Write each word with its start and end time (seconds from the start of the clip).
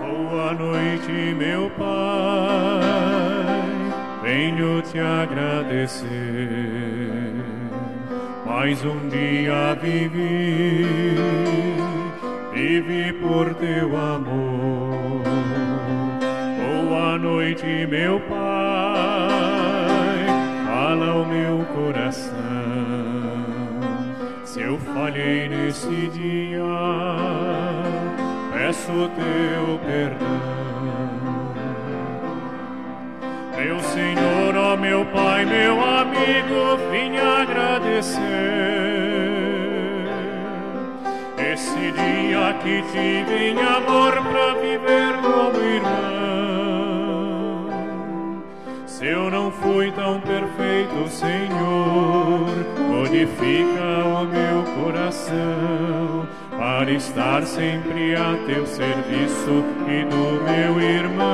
Boa 0.00 0.52
noite, 0.52 1.34
meu 1.38 1.70
Pai. 1.70 2.82
Venho 4.22 4.82
te 4.82 4.98
agradecer. 4.98 6.08
Mais 8.44 8.84
um 8.84 9.08
dia 9.08 9.74
vivi, 9.80 10.86
vivi 12.52 13.12
por 13.14 13.54
teu 13.54 13.96
amor. 13.96 14.47
Noite, 17.48 17.86
meu 17.86 18.20
Pai. 18.20 18.36
Fala 20.66 21.14
o 21.14 21.26
meu 21.26 21.64
coração. 21.74 22.34
Se 24.44 24.60
eu 24.60 24.78
falhei 24.78 25.48
nesse 25.48 26.08
dia 26.08 26.62
peço 28.52 28.92
teu 28.92 29.78
perdão. 29.86 30.58
Meu 33.56 33.80
Senhor, 33.80 34.56
ó 34.56 34.76
meu 34.76 35.04
Pai, 35.06 35.44
meu 35.44 35.80
amigo, 35.84 36.76
vim 36.90 37.16
agradecer 37.16 38.20
esse 41.52 41.92
dia 41.92 42.54
que 42.62 42.82
tive 42.92 43.50
em 43.50 43.58
amor 43.58 44.12
para 44.12 44.54
viver 44.54 45.14
como 45.22 45.64
irmão. 45.64 46.07
Fui 49.78 49.92
tão 49.92 50.20
perfeito, 50.20 51.08
Senhor, 51.08 52.48
modifica 52.88 54.04
o 54.04 54.24
meu 54.26 54.64
coração 54.74 56.26
para 56.50 56.90
estar 56.90 57.46
sempre 57.46 58.16
a 58.16 58.36
teu 58.44 58.66
serviço 58.66 59.62
e 59.86 60.04
do 60.04 60.42
meu 60.42 60.80
irmão. 60.80 61.28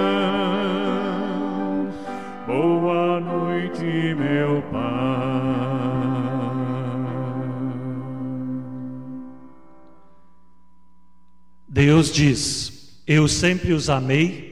Boa 2.47 3.19
noite, 3.19 4.15
meu 4.15 4.61
Pai. 4.71 4.85
Deus 11.67 12.13
diz: 12.13 13.03
Eu 13.07 13.27
sempre 13.27 13.73
os 13.73 13.89
amei 13.89 14.44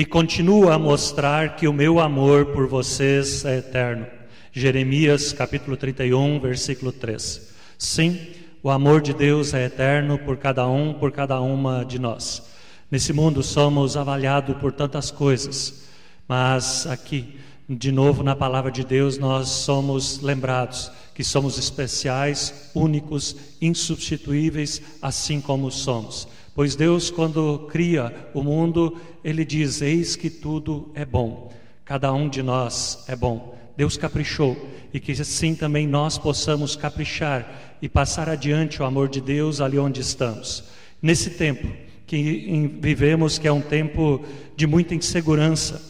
e 0.00 0.04
continuo 0.06 0.72
a 0.72 0.78
mostrar 0.78 1.56
que 1.56 1.68
o 1.68 1.74
meu 1.74 2.00
amor 2.00 2.46
por 2.46 2.66
vocês 2.66 3.44
é 3.44 3.58
eterno. 3.58 4.06
Jeremias 4.50 5.30
capítulo 5.30 5.76
31, 5.76 6.40
versículo 6.40 6.90
3. 6.90 7.52
Sim, 7.76 8.18
o 8.62 8.70
amor 8.70 9.02
de 9.02 9.12
Deus 9.12 9.52
é 9.52 9.66
eterno 9.66 10.18
por 10.18 10.38
cada 10.38 10.66
um, 10.66 10.94
por 10.94 11.12
cada 11.12 11.38
uma 11.42 11.84
de 11.84 11.98
nós. 11.98 12.42
Nesse 12.90 13.12
mundo 13.12 13.42
somos 13.42 13.94
avaliados 13.94 14.56
por 14.56 14.72
tantas 14.72 15.10
coisas, 15.10 15.82
mas 16.26 16.86
aqui, 16.86 17.38
de 17.68 17.92
novo 17.92 18.22
na 18.22 18.34
palavra 18.34 18.72
de 18.72 18.86
Deus, 18.86 19.18
nós 19.18 19.50
somos 19.50 20.22
lembrados 20.22 20.90
que 21.14 21.22
somos 21.22 21.58
especiais, 21.58 22.70
únicos, 22.74 23.36
insubstituíveis, 23.60 24.80
assim 25.02 25.42
como 25.42 25.70
somos. 25.70 26.26
Pois 26.60 26.76
Deus, 26.76 27.10
quando 27.10 27.60
cria 27.70 28.14
o 28.34 28.42
mundo, 28.42 28.94
Ele 29.24 29.46
diz: 29.46 29.80
Eis 29.80 30.14
que 30.14 30.28
tudo 30.28 30.90
é 30.94 31.06
bom, 31.06 31.50
cada 31.86 32.12
um 32.12 32.28
de 32.28 32.42
nós 32.42 33.02
é 33.08 33.16
bom. 33.16 33.56
Deus 33.78 33.96
caprichou 33.96 34.68
e 34.92 35.00
que 35.00 35.12
assim 35.12 35.54
também 35.54 35.86
nós 35.86 36.18
possamos 36.18 36.76
caprichar 36.76 37.78
e 37.80 37.88
passar 37.88 38.28
adiante 38.28 38.82
o 38.82 38.84
amor 38.84 39.08
de 39.08 39.22
Deus 39.22 39.58
ali 39.58 39.78
onde 39.78 40.02
estamos. 40.02 40.64
Nesse 41.00 41.30
tempo 41.30 41.66
que 42.06 42.78
vivemos, 42.78 43.38
que 43.38 43.48
é 43.48 43.52
um 43.52 43.62
tempo 43.62 44.22
de 44.54 44.66
muita 44.66 44.94
insegurança, 44.94 45.80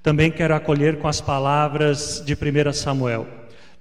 também 0.00 0.30
quero 0.30 0.54
acolher 0.54 1.00
com 1.00 1.08
as 1.08 1.20
palavras 1.20 2.22
de 2.24 2.34
1 2.34 2.72
Samuel. 2.72 3.26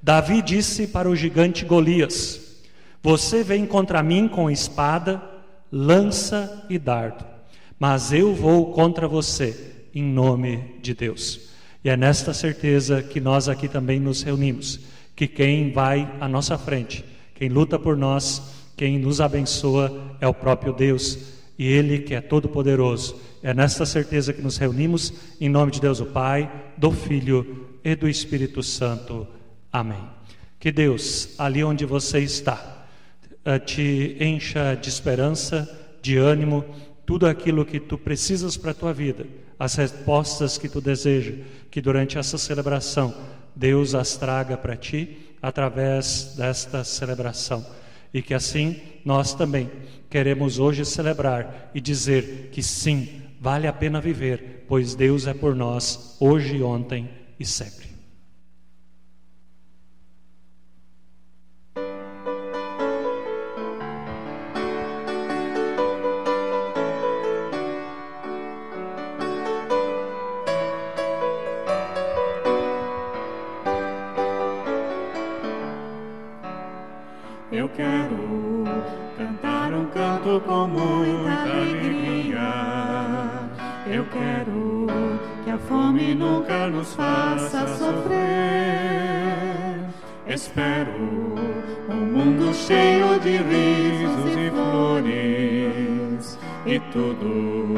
Davi 0.01 0.41
disse 0.41 0.87
para 0.87 1.07
o 1.07 1.15
gigante 1.15 1.63
Golias: 1.63 2.59
Você 3.03 3.43
vem 3.43 3.67
contra 3.67 4.01
mim 4.01 4.27
com 4.27 4.49
espada, 4.49 5.28
lança 5.71 6.65
e 6.69 6.77
dardo, 6.77 7.25
mas 7.77 8.11
eu 8.11 8.33
vou 8.33 8.71
contra 8.73 9.07
você 9.07 9.87
em 9.93 10.03
nome 10.03 10.75
de 10.81 10.93
Deus. 10.93 11.49
E 11.83 11.89
é 11.89 11.95
nesta 11.95 12.33
certeza 12.33 13.01
que 13.01 13.21
nós 13.21 13.47
aqui 13.47 13.67
também 13.67 13.99
nos 13.99 14.21
reunimos, 14.21 14.79
que 15.15 15.27
quem 15.27 15.71
vai 15.71 16.11
à 16.19 16.27
nossa 16.27 16.57
frente, 16.57 17.05
quem 17.35 17.49
luta 17.49 17.79
por 17.79 17.95
nós, 17.95 18.41
quem 18.75 18.97
nos 18.99 19.21
abençoa 19.21 20.17
é 20.19 20.27
o 20.27 20.33
próprio 20.33 20.73
Deus, 20.73 21.17
e 21.57 21.67
Ele 21.67 21.99
que 21.99 22.13
é 22.13 22.21
todo-poderoso. 22.21 23.19
É 23.43 23.53
nesta 23.53 23.85
certeza 23.85 24.33
que 24.33 24.41
nos 24.41 24.57
reunimos, 24.57 25.13
em 25.39 25.49
nome 25.49 25.71
de 25.71 25.81
Deus 25.81 25.99
o 25.99 26.05
Pai, 26.05 26.51
do 26.77 26.91
Filho 26.91 27.67
e 27.83 27.95
do 27.95 28.07
Espírito 28.07 28.63
Santo. 28.63 29.27
Amém. 29.71 30.01
Que 30.59 30.71
Deus, 30.71 31.35
ali 31.37 31.63
onde 31.63 31.85
você 31.85 32.19
está, 32.19 32.78
te 33.65 34.17
encha 34.19 34.75
de 34.75 34.89
esperança, 34.89 35.67
de 36.01 36.17
ânimo, 36.17 36.63
tudo 37.05 37.25
aquilo 37.25 37.65
que 37.65 37.79
tu 37.79 37.97
precisas 37.97 38.55
para 38.55 38.71
a 38.71 38.75
tua 38.75 38.93
vida, 38.93 39.25
as 39.57 39.75
respostas 39.75 40.57
que 40.57 40.69
tu 40.69 40.79
deseja, 40.79 41.33
que 41.71 41.81
durante 41.81 42.17
essa 42.17 42.37
celebração 42.37 43.15
Deus 43.55 43.95
as 43.95 44.15
traga 44.15 44.55
para 44.55 44.75
ti 44.75 45.17
através 45.41 46.35
desta 46.37 46.83
celebração. 46.83 47.65
E 48.13 48.21
que 48.21 48.33
assim 48.33 48.79
nós 49.03 49.33
também 49.33 49.69
queremos 50.09 50.59
hoje 50.59 50.85
celebrar 50.85 51.71
e 51.73 51.81
dizer 51.81 52.49
que 52.51 52.63
sim, 52.63 53.21
vale 53.39 53.67
a 53.67 53.73
pena 53.73 54.01
viver, 54.01 54.65
pois 54.67 54.95
Deus 54.95 55.27
é 55.27 55.33
por 55.33 55.55
nós, 55.55 56.15
hoje, 56.19 56.61
ontem 56.61 57.09
e 57.39 57.45
sempre. 57.45 57.88
Eu 77.59 77.67
quero 77.67 78.63
cantar 79.17 79.73
um 79.73 79.87
canto 79.87 80.41
com 80.47 80.65
muita 80.65 81.51
alegria. 81.51 82.39
Eu 83.85 84.05
quero 84.05 84.87
que 85.43 85.51
a 85.51 85.57
fome 85.57 86.15
nunca 86.15 86.67
nos 86.67 86.93
faça 86.93 87.67
sofrer. 87.67 88.29
Espero 90.25 91.35
um 91.89 91.95
mundo 91.95 92.53
cheio 92.53 93.19
de 93.19 93.35
risos 93.35 94.37
e 94.37 94.49
flores 94.51 96.39
e 96.65 96.79
tudo 96.93 97.73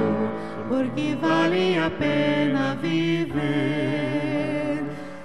porque 0.70 1.18
vale 1.20 1.80
a 1.80 1.90
pena 1.90 2.76
viver. 2.76 3.34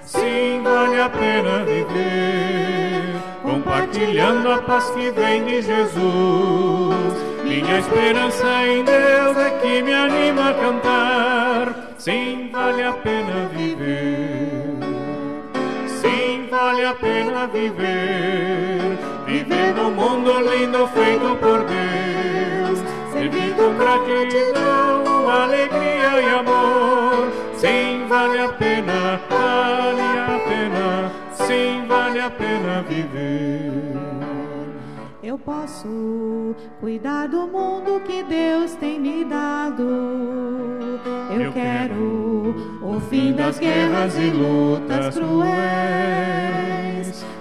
Sim, 0.01 0.63
vale 0.63 0.99
a 0.99 1.09
pena 1.09 1.63
viver 1.63 3.16
compartilhando 3.47 4.51
a 4.51 4.57
paz 4.57 4.89
que 4.89 5.09
vem 5.11 5.45
de 5.45 5.61
Jesus. 5.61 7.13
Minha 7.45 7.79
esperança 7.79 8.45
em 8.67 8.83
Deus 8.83 9.37
é 9.37 9.49
que 9.61 9.81
me 9.81 9.93
anima 9.93 10.49
a 10.49 10.53
cantar. 10.53 11.93
Sim, 11.97 12.49
vale 12.51 12.83
a 12.83 12.91
pena 12.91 13.47
viver. 13.53 14.75
Sim, 16.01 16.47
vale 16.51 16.85
a 16.85 16.93
pena 16.93 17.47
viver. 17.47 18.97
Viver 19.25 19.73
num 19.75 19.91
mundo 19.91 20.31
lindo 20.41 20.85
feito 20.87 21.35
por 21.37 21.59
Deus. 21.63 22.79
Servir 23.13 23.55
com 23.55 23.73
gratidão, 23.77 25.29
alegria 25.29 26.21
e 26.21 26.29
amor. 26.39 27.31
Sim, 27.55 28.05
vale 28.09 28.39
a 28.39 28.49
pena, 28.49 29.21
vale 29.29 30.01
a 30.01 30.39
pena. 30.47 31.26
Sim, 31.47 31.85
vale 31.87 32.19
a 32.19 32.29
pena 32.29 32.83
viver. 32.83 33.71
Eu 35.23 35.37
posso 35.39 36.53
cuidar 36.81 37.27
do 37.27 37.47
mundo 37.47 38.01
que 38.01 38.21
Deus 38.23 38.75
tem 38.75 38.99
me 38.99 39.23
dado. 39.23 39.83
Eu, 41.33 41.41
Eu 41.41 41.53
quero 41.53 42.53
o 42.81 42.99
fim 43.09 43.31
das 43.31 43.57
guerras 43.59 44.17
e 44.17 44.29
lutas 44.29 45.17
cruéis. 45.17 45.55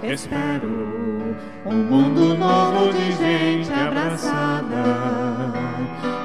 Espero 0.05 0.69
um 1.65 1.75
mundo 1.75 2.37
novo 2.37 2.93
de 2.93 3.11
gente 3.11 3.73
abraçada 3.73 4.85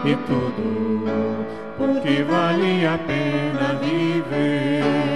e 0.06 0.16
tudo 0.27 1.48
porque 1.80 2.22
vale 2.22 2.86
a 2.86 3.00
pena 3.00 3.74
viver. 3.80 5.11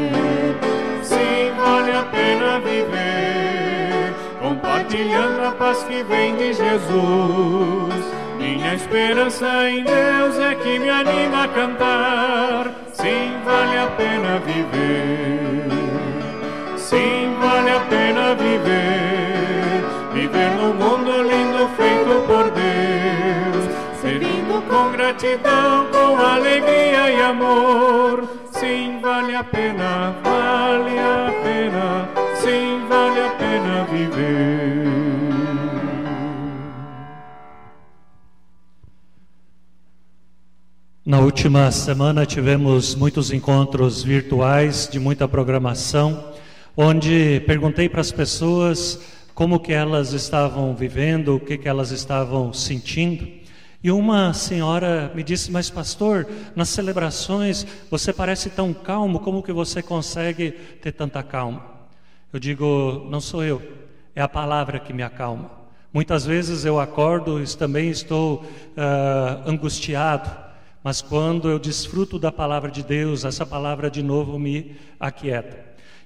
Compartilhando 4.86 5.44
a 5.44 5.52
paz 5.52 5.84
que 5.84 6.04
vem 6.04 6.36
de 6.38 6.54
Jesus. 6.54 8.06
Minha 8.38 8.76
esperança 8.76 9.70
em 9.70 9.84
Deus 9.84 10.40
é 10.40 10.56
que 10.56 10.80
me 10.80 10.90
anima 10.90 11.44
a 11.44 11.48
cantar. 11.48 12.72
Sim, 12.94 13.34
vale 13.44 13.78
a 13.78 13.88
pena 13.98 14.40
viver. 14.40 15.68
Sim, 16.78 17.36
vale 17.42 17.72
a 17.72 17.80
pena 17.82 18.36
viver. 18.36 19.84
Viver 20.14 20.52
num 20.52 20.74
mundo 20.74 21.24
lindo 21.24 21.68
feito 21.76 22.26
por 22.28 22.52
Deus. 22.52 23.66
Servindo 24.02 24.62
com 24.70 24.92
gratidão, 24.92 25.88
com 25.92 26.18
alegria 26.18 27.12
e 27.12 27.22
amor. 27.22 28.30
Sim, 28.52 29.00
vale 29.02 29.36
a 29.36 29.44
pena, 29.44 30.16
vale 30.24 31.00
a 31.00 31.32
pena. 31.44 32.15
Viver. 33.96 34.96
Na 41.06 41.20
última 41.20 41.72
semana 41.72 42.26
tivemos 42.26 42.96
muitos 42.96 43.32
encontros 43.32 44.04
virtuais 44.04 44.90
de 44.92 45.00
muita 45.00 45.28
programação, 45.28 46.34
onde 46.76 47.42
perguntei 47.46 47.88
para 47.88 48.02
as 48.02 48.12
pessoas 48.12 49.00
como 49.34 49.60
que 49.60 49.72
elas 49.72 50.14
estavam 50.14 50.76
vivendo, 50.76 51.36
o 51.36 51.40
que 51.40 51.58
que 51.58 51.70
elas 51.70 51.92
estavam 51.92 52.52
sentindo. 52.52 53.28
E 53.84 53.92
uma 53.92 54.34
senhora 54.34 55.12
me 55.14 55.22
disse: 55.22 55.52
"Mas 55.52 55.70
pastor, 55.70 56.28
nas 56.56 56.70
celebrações 56.70 57.68
você 57.90 58.12
parece 58.12 58.50
tão 58.50 58.74
calmo, 58.74 59.20
como 59.20 59.44
que 59.44 59.54
você 59.54 59.82
consegue 59.84 60.52
ter 60.82 60.92
tanta 60.92 61.22
calma?" 61.22 61.64
Eu 62.34 62.40
digo: 62.40 63.06
"Não 63.12 63.22
sou 63.22 63.44
eu, 63.44 63.62
é 64.16 64.22
a 64.22 64.28
palavra 64.28 64.80
que 64.80 64.94
me 64.94 65.04
acalma." 65.04 65.52
Muitas 65.96 66.26
vezes 66.26 66.66
eu 66.66 66.78
acordo 66.80 67.42
e 67.42 67.48
também 67.56 67.90
estou 67.90 68.44
uh, 68.44 69.50
angustiado, 69.50 70.30
mas 70.84 71.02
quando 71.02 71.50
eu 71.50 71.58
desfruto 71.58 72.20
da 72.20 72.32
palavra 72.32 72.70
de 72.70 72.84
Deus, 72.84 73.24
essa 73.24 73.46
palavra 73.46 73.90
de 73.90 74.04
novo 74.04 74.38
me 74.38 74.76
aquieta. 75.00 75.58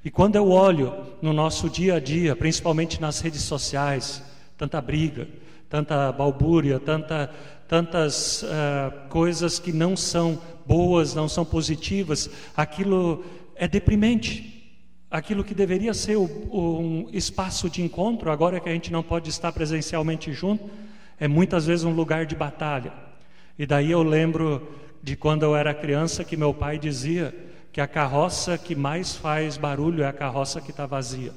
E 0.05 0.11
quando 0.11 0.35
eu 0.35 0.51
olho 0.51 0.93
no 1.21 1.33
nosso 1.33 1.69
dia 1.69 1.95
a 1.95 1.99
dia, 1.99 2.35
principalmente 2.35 3.01
nas 3.01 3.19
redes 3.19 3.41
sociais, 3.41 4.23
tanta 4.57 4.79
briga, 4.79 5.27
tanta 5.67 6.11
balbúria, 6.11 6.79
tanta, 6.79 7.29
tantas 7.67 8.43
uh, 8.43 9.09
coisas 9.09 9.57
que 9.57 9.73
não 9.73 9.97
são 9.97 10.39
boas, 10.65 11.15
não 11.15 11.27
são 11.27 11.43
positivas, 11.43 12.29
aquilo 12.55 13.25
é 13.55 13.67
deprimente. 13.67 14.58
Aquilo 15.09 15.43
que 15.43 15.55
deveria 15.55 15.93
ser 15.93 16.17
um 16.17 17.09
espaço 17.11 17.67
de 17.69 17.81
encontro, 17.81 18.29
agora 18.29 18.59
que 18.59 18.69
a 18.69 18.71
gente 18.71 18.91
não 18.91 19.01
pode 19.01 19.29
estar 19.29 19.51
presencialmente 19.51 20.31
junto, 20.31 20.69
é 21.19 21.27
muitas 21.27 21.65
vezes 21.65 21.83
um 21.83 21.93
lugar 21.93 22.25
de 22.27 22.35
batalha. 22.35 22.93
E 23.57 23.65
daí 23.65 23.89
eu 23.89 24.03
lembro 24.03 24.69
de 25.01 25.15
quando 25.15 25.43
eu 25.43 25.55
era 25.55 25.73
criança 25.73 26.23
que 26.23 26.37
meu 26.37 26.53
pai 26.53 26.77
dizia 26.77 27.33
que 27.71 27.81
a 27.81 27.87
carroça 27.87 28.57
que 28.57 28.75
mais 28.75 29.15
faz 29.15 29.57
barulho 29.57 30.03
é 30.03 30.07
a 30.07 30.13
carroça 30.13 30.61
que 30.61 30.71
está 30.71 30.85
vazia. 30.85 31.33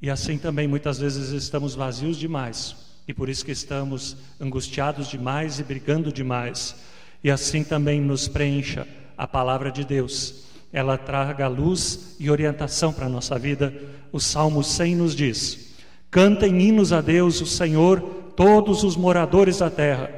E 0.00 0.08
assim 0.08 0.38
também 0.38 0.66
muitas 0.66 0.98
vezes 0.98 1.30
estamos 1.30 1.74
vazios 1.74 2.16
demais 2.16 2.76
e 3.08 3.14
por 3.14 3.28
isso 3.28 3.44
que 3.44 3.52
estamos 3.52 4.16
angustiados 4.40 5.08
demais 5.08 5.60
e 5.60 5.64
brigando 5.64 6.12
demais. 6.12 6.74
E 7.22 7.30
assim 7.30 7.62
também 7.62 8.00
nos 8.00 8.28
preencha 8.28 8.86
a 9.16 9.26
palavra 9.26 9.70
de 9.70 9.84
Deus. 9.84 10.45
Ela 10.76 10.98
traga 10.98 11.48
luz 11.48 12.16
e 12.20 12.30
orientação 12.30 12.92
para 12.92 13.06
a 13.06 13.08
nossa 13.08 13.38
vida. 13.38 13.72
O 14.12 14.20
Salmo 14.20 14.62
100 14.62 14.96
nos 14.96 15.16
diz: 15.16 15.74
Cantem 16.10 16.60
hinos 16.60 16.92
a 16.92 17.00
Deus, 17.00 17.40
o 17.40 17.46
Senhor, 17.46 17.98
todos 18.36 18.84
os 18.84 18.94
moradores 18.94 19.60
da 19.60 19.70
terra. 19.70 20.10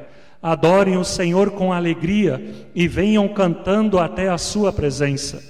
Adorem 0.43 0.97
o 0.97 1.05
Senhor 1.05 1.51
com 1.51 1.71
alegria 1.71 2.67
e 2.75 2.89
venham 2.89 3.25
cantando 3.29 3.97
até 3.97 4.27
a 4.27 4.37
sua 4.37 4.73
presença. 4.73 5.41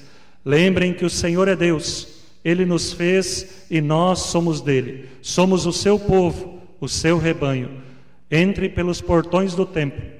Lembrem 0.45 0.93
que 0.93 1.03
o 1.03 1.09
Senhor 1.09 1.47
é 1.47 1.55
Deus, 1.55 2.07
ele 2.45 2.63
nos 2.63 2.93
fez 2.93 3.65
e 3.67 3.81
nós 3.81 4.19
somos 4.19 4.61
dele. 4.61 5.09
Somos 5.23 5.65
o 5.65 5.73
seu 5.73 5.97
povo, 5.97 6.59
o 6.79 6.87
seu 6.87 7.17
rebanho. 7.17 7.81
Entrem 8.29 8.69
pelos 8.69 9.01
portões 9.01 9.55
do 9.55 9.65
templo 9.65 10.19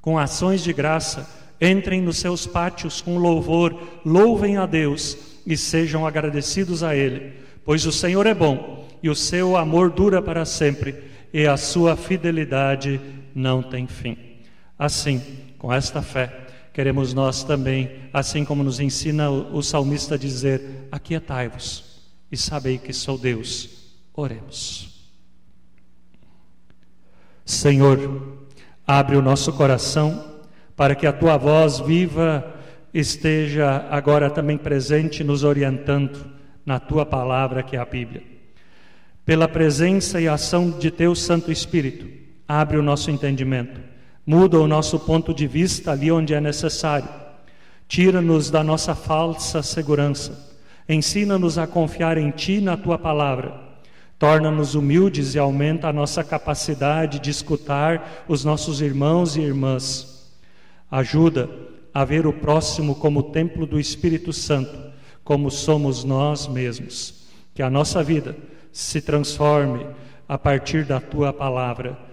com 0.00 0.18
ações 0.18 0.64
de 0.64 0.72
graça, 0.72 1.28
entrem 1.60 2.00
nos 2.00 2.18
seus 2.18 2.46
pátios 2.46 3.00
com 3.00 3.18
louvor, 3.18 4.00
louvem 4.04 4.56
a 4.56 4.66
Deus 4.66 5.16
e 5.46 5.56
sejam 5.56 6.06
agradecidos 6.06 6.82
a 6.82 6.94
ele, 6.94 7.32
pois 7.64 7.86
o 7.86 7.92
Senhor 7.92 8.26
é 8.26 8.34
bom 8.34 8.88
e 9.02 9.08
o 9.08 9.14
seu 9.14 9.56
amor 9.56 9.90
dura 9.90 10.20
para 10.20 10.44
sempre 10.44 10.94
e 11.32 11.46
a 11.46 11.56
sua 11.56 11.96
fidelidade 11.96 13.00
não 13.34 13.62
tem 13.62 13.86
fim. 13.86 14.16
Assim, 14.78 15.20
com 15.58 15.72
esta 15.72 16.02
fé, 16.02 16.46
queremos 16.72 17.12
nós 17.12 17.42
também, 17.42 17.90
assim 18.12 18.44
como 18.44 18.62
nos 18.62 18.80
ensina 18.80 19.30
o, 19.30 19.62
salmista 19.62 20.14
a 20.14 20.18
dizer: 20.18 20.88
Aquietai-vos 20.90 22.02
e 22.30 22.36
sabei 22.36 22.78
que 22.78 22.92
sou 22.92 23.18
Deus. 23.18 23.70
Oremos. 24.14 24.98
Senhor, 27.44 28.38
abre 28.86 29.16
o 29.16 29.22
nosso 29.22 29.52
coração 29.52 30.37
para 30.78 30.94
que 30.94 31.08
a 31.08 31.12
tua 31.12 31.36
voz 31.36 31.80
viva 31.80 32.54
esteja 32.94 33.84
agora 33.90 34.30
também 34.30 34.56
presente, 34.56 35.24
nos 35.24 35.42
orientando 35.42 36.24
na 36.64 36.78
tua 36.78 37.04
palavra 37.04 37.64
que 37.64 37.74
é 37.74 37.80
a 37.80 37.84
Bíblia. 37.84 38.22
Pela 39.26 39.48
presença 39.48 40.20
e 40.20 40.28
ação 40.28 40.70
de 40.70 40.92
teu 40.92 41.16
Santo 41.16 41.50
Espírito, 41.50 42.06
abre 42.46 42.76
o 42.76 42.82
nosso 42.82 43.10
entendimento, 43.10 43.80
muda 44.24 44.60
o 44.60 44.68
nosso 44.68 45.00
ponto 45.00 45.34
de 45.34 45.48
vista 45.48 45.90
ali 45.90 46.12
onde 46.12 46.32
é 46.32 46.40
necessário, 46.40 47.08
tira-nos 47.88 48.48
da 48.48 48.62
nossa 48.62 48.94
falsa 48.94 49.64
segurança, 49.64 50.56
ensina-nos 50.88 51.58
a 51.58 51.66
confiar 51.66 52.16
em 52.18 52.30
Ti 52.30 52.60
na 52.60 52.76
Tua 52.76 52.96
palavra, 52.96 53.52
torna-nos 54.16 54.76
humildes 54.76 55.34
e 55.34 55.40
aumenta 55.40 55.88
a 55.88 55.92
nossa 55.92 56.22
capacidade 56.22 57.18
de 57.18 57.30
escutar 57.30 58.24
os 58.28 58.44
nossos 58.44 58.80
irmãos 58.80 59.36
e 59.36 59.40
irmãs. 59.40 60.17
Ajuda 60.90 61.48
a 61.92 62.04
ver 62.04 62.26
o 62.26 62.32
próximo 62.32 62.94
como 62.94 63.20
o 63.20 63.30
templo 63.30 63.66
do 63.66 63.78
Espírito 63.78 64.32
Santo, 64.32 64.92
como 65.24 65.50
somos 65.50 66.04
nós 66.04 66.46
mesmos. 66.46 67.26
Que 67.54 67.62
a 67.62 67.70
nossa 67.70 68.02
vida 68.02 68.36
se 68.72 69.00
transforme 69.00 69.86
a 70.28 70.38
partir 70.38 70.84
da 70.84 71.00
tua 71.00 71.32
palavra 71.32 72.08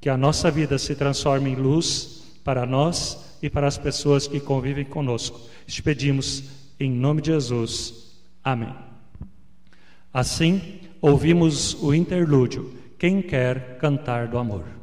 que 0.00 0.08
a 0.08 0.16
nossa 0.16 0.50
vida 0.50 0.78
se 0.78 0.94
transforme 0.94 1.50
em 1.50 1.54
luz 1.54 2.24
para 2.42 2.64
nós 2.64 3.36
e 3.42 3.50
para 3.50 3.66
as 3.66 3.76
pessoas 3.76 4.26
que 4.26 4.40
convivem 4.40 4.84
conosco. 4.84 5.40
Te 5.66 5.82
pedimos 5.82 6.44
em 6.78 6.90
nome 6.90 7.20
de 7.20 7.30
Jesus. 7.30 8.16
Amém. 8.42 8.74
Assim, 10.12 10.80
ouvimos 11.02 11.74
o 11.82 11.94
interlúdio. 11.94 12.74
Quem 12.98 13.20
quer 13.20 13.76
cantar 13.78 14.26
do 14.28 14.38
amor? 14.38 14.79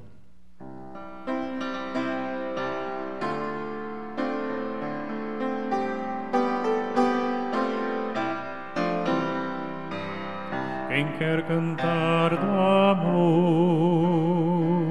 Quer 11.38 11.44
cantar 11.44 12.36
do 12.36 12.50
amor? 12.92 14.88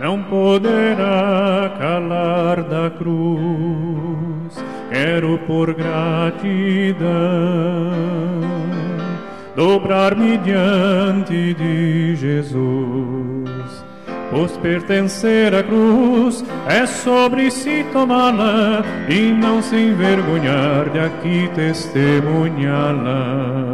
não 0.00 0.22
poderá 0.24 1.70
calar 1.78 2.64
da 2.64 2.90
cruz. 2.90 4.64
Quero 4.90 5.38
por 5.46 5.72
gratidão 5.72 7.14
dobrar-me 9.56 10.36
diante 10.38 11.54
de 11.54 12.16
Jesus. 12.16 13.84
Pois 14.30 14.56
pertencer 14.58 15.54
à 15.54 15.62
cruz 15.62 16.44
é 16.68 16.84
sobre 16.86 17.50
si 17.50 17.86
tomá-la 17.92 18.82
e 19.08 19.32
não 19.32 19.62
se 19.62 19.76
envergonhar 19.76 20.90
de 20.90 20.98
aqui 20.98 21.48
testemunhá-la. 21.54 23.73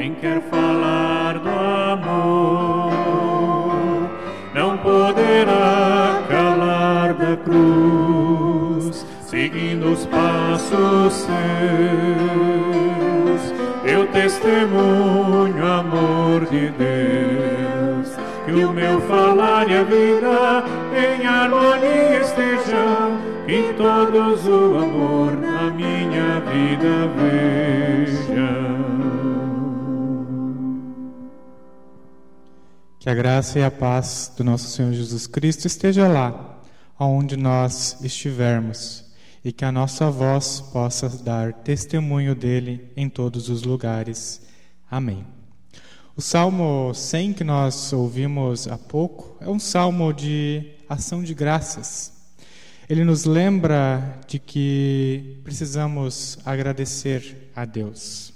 Quem 0.00 0.14
quer 0.14 0.40
falar 0.40 1.38
do 1.40 1.50
amor 1.92 2.90
não 4.54 4.78
poderá 4.78 6.22
calar 6.26 7.12
da 7.12 7.36
cruz, 7.36 9.04
seguindo 9.20 9.92
os 9.92 10.06
passos 10.06 11.12
seus. 11.12 11.30
Eu 13.84 14.06
testemunho 14.06 15.66
amor 15.66 16.46
de 16.46 16.70
Deus, 16.70 18.16
que 18.46 18.52
o 18.52 18.72
meu 18.72 19.02
falar 19.02 19.68
e 19.68 19.76
a 19.76 19.82
vida 19.82 20.64
em 20.96 21.26
harmonia 21.26 22.20
estejam, 22.22 23.18
que 23.46 23.74
todos 23.76 24.48
o 24.48 24.78
amor 24.78 25.36
na 25.36 25.70
minha 25.70 26.40
vida 26.40 27.06
vejam. 27.18 28.79
Que 33.10 33.12
a 33.12 33.16
graça 33.16 33.58
e 33.58 33.64
a 33.64 33.72
paz 33.72 34.32
do 34.36 34.44
nosso 34.44 34.68
Senhor 34.68 34.92
Jesus 34.92 35.26
Cristo 35.26 35.66
esteja 35.66 36.06
lá, 36.06 36.62
aonde 36.96 37.36
nós 37.36 38.00
estivermos, 38.04 39.04
e 39.44 39.50
que 39.50 39.64
a 39.64 39.72
nossa 39.72 40.08
voz 40.08 40.60
possa 40.72 41.08
dar 41.08 41.52
testemunho 41.52 42.36
dele 42.36 42.88
em 42.96 43.08
todos 43.08 43.48
os 43.48 43.64
lugares. 43.64 44.40
Amém. 44.88 45.26
O 46.16 46.22
Salmo 46.22 46.94
100 46.94 47.32
que 47.32 47.42
nós 47.42 47.92
ouvimos 47.92 48.68
há 48.68 48.78
pouco 48.78 49.36
é 49.40 49.48
um 49.48 49.58
salmo 49.58 50.12
de 50.12 50.70
ação 50.88 51.20
de 51.20 51.34
graças. 51.34 52.12
Ele 52.88 53.02
nos 53.02 53.24
lembra 53.24 54.20
de 54.28 54.38
que 54.38 55.40
precisamos 55.42 56.38
agradecer 56.44 57.50
a 57.56 57.64
Deus 57.64 58.32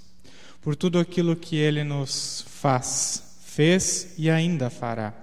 por 0.60 0.74
tudo 0.74 0.98
aquilo 0.98 1.36
que 1.36 1.54
ele 1.54 1.84
nos 1.84 2.44
faz, 2.48 3.33
fez 3.54 4.14
e 4.18 4.28
ainda 4.28 4.68
fará. 4.68 5.14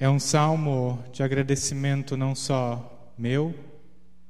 É 0.00 0.10
um 0.10 0.18
salmo 0.18 0.98
de 1.12 1.22
agradecimento 1.22 2.16
não 2.16 2.34
só 2.34 3.12
meu, 3.16 3.54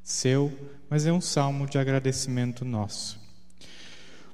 seu, 0.02 0.52
mas 0.90 1.06
é 1.06 1.12
um 1.12 1.20
salmo 1.20 1.66
de 1.66 1.78
agradecimento 1.78 2.62
nosso. 2.62 3.18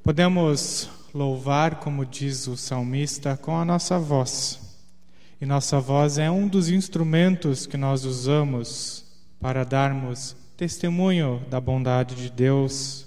Podemos 0.03 0.91
louvar, 1.15 1.77
como 1.77 2.05
diz 2.05 2.49
o 2.49 2.57
salmista, 2.57 3.37
com 3.37 3.57
a 3.57 3.65
nossa 3.65 4.01
voz. 4.01 4.61
E 5.41 5.47
nossa 5.47 5.79
voz 5.79 6.19
é 6.19 6.29
um 6.29 6.49
dos 6.49 6.69
instrumentos 6.69 7.67
que 7.67 7.77
nós 7.77 8.05
usamos 8.05 9.05
para 9.41 9.65
darmos 9.65 10.35
testemunho 10.57 11.41
da 11.49 11.61
bondade 11.61 12.17
de 12.17 12.31
Deus 12.31 13.07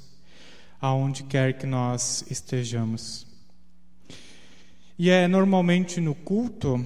aonde 0.79 1.23
quer 1.23 1.57
que 1.57 1.65
nós 1.65 2.23
estejamos. 2.29 3.28
E 5.01 5.09
é 5.09 5.29
normalmente 5.29 6.01
no 6.01 6.13
culto 6.13 6.83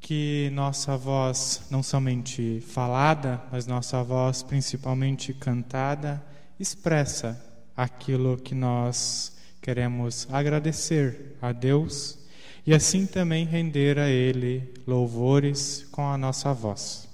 que 0.00 0.50
nossa 0.54 0.96
voz, 0.96 1.66
não 1.70 1.82
somente 1.82 2.62
falada, 2.66 3.42
mas 3.52 3.66
nossa 3.66 4.02
voz 4.02 4.42
principalmente 4.42 5.34
cantada, 5.34 6.24
expressa 6.58 7.38
aquilo 7.76 8.38
que 8.38 8.54
nós 8.54 9.36
queremos 9.60 10.26
agradecer 10.32 11.36
a 11.42 11.52
Deus 11.52 12.18
e 12.66 12.72
assim 12.72 13.04
também 13.04 13.44
render 13.44 13.98
a 13.98 14.08
Ele 14.08 14.72
louvores 14.86 15.86
com 15.92 16.08
a 16.08 16.16
nossa 16.16 16.54
voz. 16.54 17.06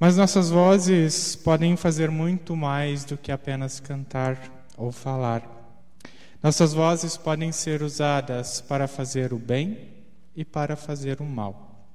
Mas 0.00 0.16
nossas 0.16 0.48
vozes 0.48 1.36
podem 1.36 1.76
fazer 1.76 2.10
muito 2.10 2.56
mais 2.56 3.04
do 3.04 3.18
que 3.18 3.30
apenas 3.30 3.78
cantar 3.78 4.40
ou 4.74 4.90
falar. 4.90 5.55
Nossas 6.46 6.72
vozes 6.72 7.16
podem 7.16 7.50
ser 7.50 7.82
usadas 7.82 8.60
para 8.60 8.86
fazer 8.86 9.32
o 9.32 9.36
bem 9.36 9.88
e 10.36 10.44
para 10.44 10.76
fazer 10.76 11.20
o 11.20 11.24
mal. 11.24 11.90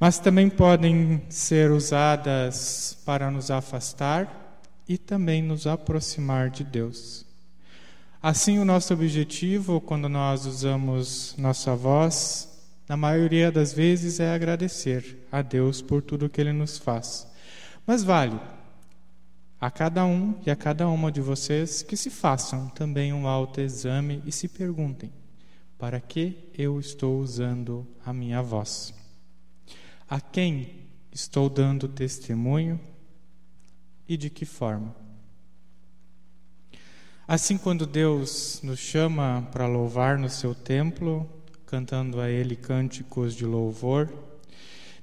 Mas 0.00 0.18
também 0.18 0.50
podem 0.50 1.22
ser 1.28 1.70
usadas 1.70 2.98
para 3.06 3.30
nos 3.30 3.48
afastar 3.48 4.60
e 4.88 4.98
também 4.98 5.44
nos 5.44 5.64
aproximar 5.64 6.50
de 6.50 6.64
Deus. 6.64 7.24
Assim, 8.20 8.58
o 8.58 8.64
nosso 8.64 8.92
objetivo, 8.92 9.80
quando 9.80 10.08
nós 10.08 10.44
usamos 10.44 11.36
nossa 11.38 11.76
voz, 11.76 12.48
na 12.88 12.96
maioria 12.96 13.52
das 13.52 13.72
vezes 13.72 14.18
é 14.18 14.34
agradecer 14.34 15.24
a 15.30 15.40
Deus 15.40 15.80
por 15.80 16.02
tudo 16.02 16.28
que 16.28 16.40
Ele 16.40 16.52
nos 16.52 16.78
faz. 16.78 17.28
Mas 17.86 18.02
vale 18.02 18.40
a 19.60 19.70
cada 19.70 20.04
um 20.04 20.38
e 20.46 20.50
a 20.50 20.56
cada 20.56 20.88
uma 20.88 21.10
de 21.10 21.20
vocês 21.20 21.82
que 21.82 21.96
se 21.96 22.10
façam 22.10 22.68
também 22.68 23.12
um 23.12 23.26
autoexame 23.26 24.22
e 24.26 24.32
se 24.32 24.48
perguntem: 24.48 25.12
para 25.78 26.00
que 26.00 26.50
eu 26.56 26.78
estou 26.78 27.20
usando 27.20 27.86
a 28.04 28.12
minha 28.12 28.42
voz? 28.42 28.94
A 30.08 30.20
quem 30.20 30.86
estou 31.10 31.48
dando 31.48 31.88
testemunho 31.88 32.78
e 34.08 34.16
de 34.16 34.30
que 34.30 34.44
forma? 34.44 34.94
Assim, 37.28 37.58
quando 37.58 37.86
Deus 37.86 38.60
nos 38.62 38.78
chama 38.78 39.48
para 39.50 39.66
louvar 39.66 40.16
no 40.16 40.30
seu 40.30 40.54
templo, 40.54 41.28
cantando 41.66 42.20
a 42.20 42.30
Ele 42.30 42.54
cânticos 42.54 43.34
de 43.34 43.44
louvor. 43.44 44.08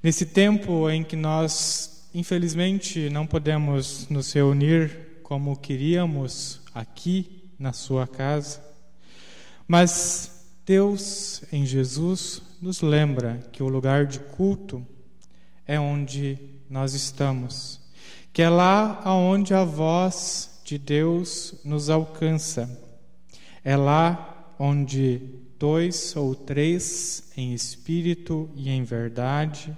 Nesse 0.02 0.26
tempo 0.26 0.90
em 0.90 1.04
que 1.04 1.18
nós, 1.18 1.93
infelizmente, 2.13 3.10
não 3.10 3.25
podemos 3.25 4.08
nos 4.10 4.32
reunir 4.32 5.20
como 5.24 5.58
queríamos 5.58 6.62
aqui 6.74 7.50
na 7.58 7.74
Sua 7.74 8.05
casa, 8.05 8.63
mas 9.67 10.46
Deus 10.65 11.43
em 11.51 11.65
Jesus 11.65 12.41
nos 12.62 12.82
lembra 12.82 13.43
que 13.51 13.63
o 13.63 13.67
lugar 13.67 14.05
de 14.05 14.20
culto 14.20 14.86
é 15.65 15.79
onde 15.79 16.38
nós 16.70 16.93
estamos, 16.93 17.82
que 18.32 18.41
é 18.41 18.50
lá 18.50 19.01
aonde 19.03 19.53
a 19.53 19.63
voz 19.63 20.62
de 20.63 20.77
Deus 20.77 21.55
nos 21.65 21.89
alcança, 21.89 22.70
é 23.63 23.75
lá 23.75 24.53
onde 24.60 25.22
dois 25.58 26.15
ou 26.15 26.36
três 26.36 27.32
em 27.36 27.53
espírito 27.53 28.50
e 28.55 28.70
em 28.70 28.84
verdade 28.84 29.75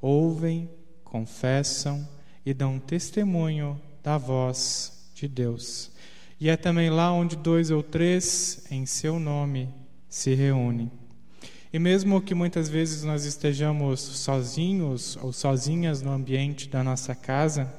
ouvem, 0.00 0.68
confessam 1.10 2.08
e 2.46 2.54
dão 2.54 2.78
testemunho 2.78 3.78
da 4.02 4.16
voz 4.16 5.10
de 5.14 5.28
Deus. 5.28 5.90
E 6.40 6.48
é 6.48 6.56
também 6.56 6.88
lá 6.88 7.12
onde 7.12 7.36
dois 7.36 7.70
ou 7.70 7.82
três 7.82 8.64
em 8.70 8.86
seu 8.86 9.18
nome 9.18 9.68
se 10.08 10.34
reúnem. 10.34 10.90
E 11.72 11.78
mesmo 11.78 12.20
que 12.20 12.34
muitas 12.34 12.68
vezes 12.68 13.02
nós 13.02 13.24
estejamos 13.24 14.00
sozinhos 14.00 15.18
ou 15.20 15.32
sozinhas 15.32 16.00
no 16.00 16.12
ambiente 16.12 16.68
da 16.68 16.82
nossa 16.82 17.14
casa 17.14 17.72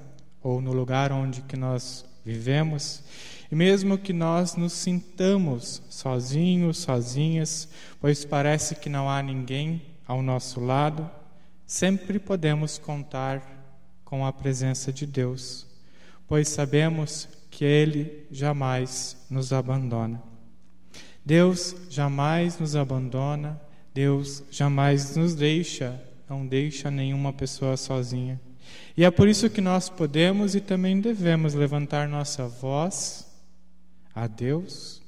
ou 0.43 0.61
no 0.61 0.73
lugar 0.73 1.11
onde 1.11 1.41
que 1.41 1.57
nós 1.57 2.05
vivemos, 2.23 3.03
e 3.51 3.55
mesmo 3.55 3.97
que 3.97 4.13
nós 4.13 4.55
nos 4.55 4.73
sintamos 4.73 5.81
sozinhos, 5.89 6.77
sozinhas, 6.77 7.67
pois 7.99 8.23
parece 8.23 8.75
que 8.75 8.89
não 8.89 9.09
há 9.09 9.21
ninguém 9.21 9.81
ao 10.07 10.21
nosso 10.21 10.59
lado, 10.59 11.09
sempre 11.71 12.19
podemos 12.19 12.77
contar 12.77 13.41
com 14.03 14.25
a 14.25 14.33
presença 14.33 14.91
de 14.91 15.05
Deus, 15.05 15.65
pois 16.27 16.49
sabemos 16.49 17.29
que 17.49 17.63
Ele 17.63 18.27
jamais 18.29 19.15
nos 19.29 19.53
abandona. 19.53 20.21
Deus 21.25 21.73
jamais 21.89 22.59
nos 22.59 22.75
abandona, 22.75 23.57
Deus 23.93 24.43
jamais 24.51 25.15
nos 25.15 25.33
deixa, 25.33 25.97
não 26.29 26.45
deixa 26.45 26.91
nenhuma 26.91 27.31
pessoa 27.31 27.77
sozinha. 27.77 28.37
E 28.97 29.05
é 29.05 29.09
por 29.09 29.29
isso 29.29 29.49
que 29.49 29.61
nós 29.61 29.87
podemos 29.87 30.55
e 30.55 30.59
também 30.59 30.99
devemos 30.99 31.53
levantar 31.53 32.05
nossa 32.05 32.49
voz 32.49 33.25
a 34.13 34.27
Deus 34.27 35.01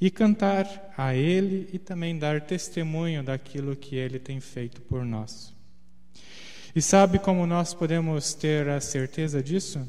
e 0.00 0.10
cantar 0.10 0.92
a 0.98 1.14
Ele 1.14 1.68
e 1.72 1.78
também 1.78 2.18
dar 2.18 2.40
testemunho 2.40 3.22
daquilo 3.22 3.76
que 3.76 3.94
Ele 3.94 4.18
tem 4.18 4.40
feito 4.40 4.80
por 4.80 5.04
nós. 5.04 5.56
E 6.78 6.80
sabe 6.80 7.18
como 7.18 7.44
nós 7.44 7.74
podemos 7.74 8.34
ter 8.34 8.68
a 8.68 8.80
certeza 8.80 9.42
disso? 9.42 9.84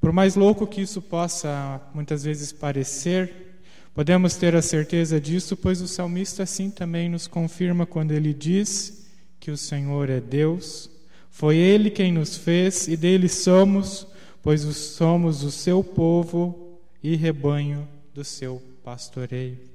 Por 0.00 0.12
mais 0.12 0.36
louco 0.36 0.64
que 0.64 0.80
isso 0.80 1.02
possa 1.02 1.80
muitas 1.92 2.22
vezes 2.22 2.52
parecer, 2.52 3.58
podemos 3.92 4.36
ter 4.36 4.54
a 4.54 4.62
certeza 4.62 5.20
disso, 5.20 5.56
pois 5.56 5.80
o 5.82 5.88
salmista 5.88 6.44
assim 6.44 6.70
também 6.70 7.08
nos 7.08 7.26
confirma 7.26 7.84
quando 7.84 8.12
ele 8.12 8.32
diz 8.32 9.08
que 9.40 9.50
o 9.50 9.56
Senhor 9.56 10.08
é 10.08 10.20
Deus, 10.20 10.88
foi 11.28 11.56
Ele 11.56 11.90
quem 11.90 12.12
nos 12.12 12.36
fez 12.36 12.86
e 12.86 12.96
dele 12.96 13.28
somos, 13.28 14.06
pois 14.40 14.60
somos 14.60 15.42
o 15.42 15.50
seu 15.50 15.82
povo 15.82 16.78
e 17.02 17.16
rebanho 17.16 17.88
do 18.14 18.22
seu 18.22 18.62
pastoreio. 18.84 19.73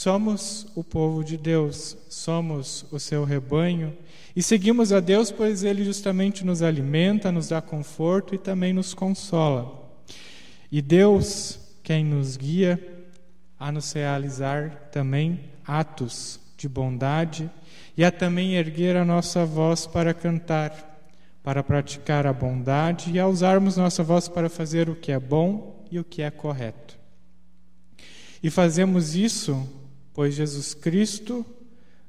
Somos 0.00 0.66
o 0.74 0.82
povo 0.82 1.22
de 1.22 1.36
Deus, 1.36 1.94
somos 2.08 2.86
o 2.90 2.98
seu 2.98 3.22
rebanho 3.22 3.94
e 4.34 4.42
seguimos 4.42 4.94
a 4.94 4.98
Deus, 4.98 5.30
pois 5.30 5.62
Ele 5.62 5.84
justamente 5.84 6.42
nos 6.42 6.62
alimenta, 6.62 7.30
nos 7.30 7.48
dá 7.48 7.60
conforto 7.60 8.34
e 8.34 8.38
também 8.38 8.72
nos 8.72 8.94
consola. 8.94 9.92
E 10.72 10.80
Deus, 10.80 11.58
quem 11.82 12.02
nos 12.02 12.38
guia, 12.38 12.82
a 13.58 13.70
nos 13.70 13.92
realizar 13.92 14.88
também 14.90 15.38
atos 15.66 16.40
de 16.56 16.66
bondade 16.66 17.50
e 17.94 18.02
a 18.02 18.10
também 18.10 18.54
erguer 18.54 18.96
a 18.96 19.04
nossa 19.04 19.44
voz 19.44 19.86
para 19.86 20.14
cantar, 20.14 20.98
para 21.42 21.62
praticar 21.62 22.26
a 22.26 22.32
bondade 22.32 23.10
e 23.10 23.20
a 23.20 23.26
usarmos 23.26 23.76
nossa 23.76 24.02
voz 24.02 24.28
para 24.28 24.48
fazer 24.48 24.88
o 24.88 24.96
que 24.96 25.12
é 25.12 25.20
bom 25.20 25.84
e 25.90 25.98
o 25.98 26.04
que 26.04 26.22
é 26.22 26.30
correto. 26.30 26.98
E 28.42 28.48
fazemos 28.48 29.14
isso 29.14 29.78
pois 30.20 30.34
Jesus 30.34 30.74
Cristo 30.74 31.46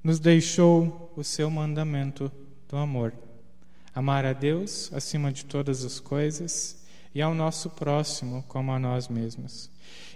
nos 0.04 0.20
deixou 0.20 1.14
o 1.16 1.24
seu 1.24 1.50
mandamento 1.50 2.30
do 2.68 2.76
amor. 2.76 3.14
Amar 3.96 4.26
a 4.26 4.34
Deus 4.34 4.92
acima 4.94 5.32
de 5.32 5.46
todas 5.46 5.86
as 5.86 5.98
coisas 5.98 6.84
e 7.16 7.22
ao 7.22 7.34
nosso 7.34 7.70
próximo 7.70 8.44
como 8.50 8.74
a 8.74 8.78
nós 8.78 9.08
mesmos. 9.08 9.70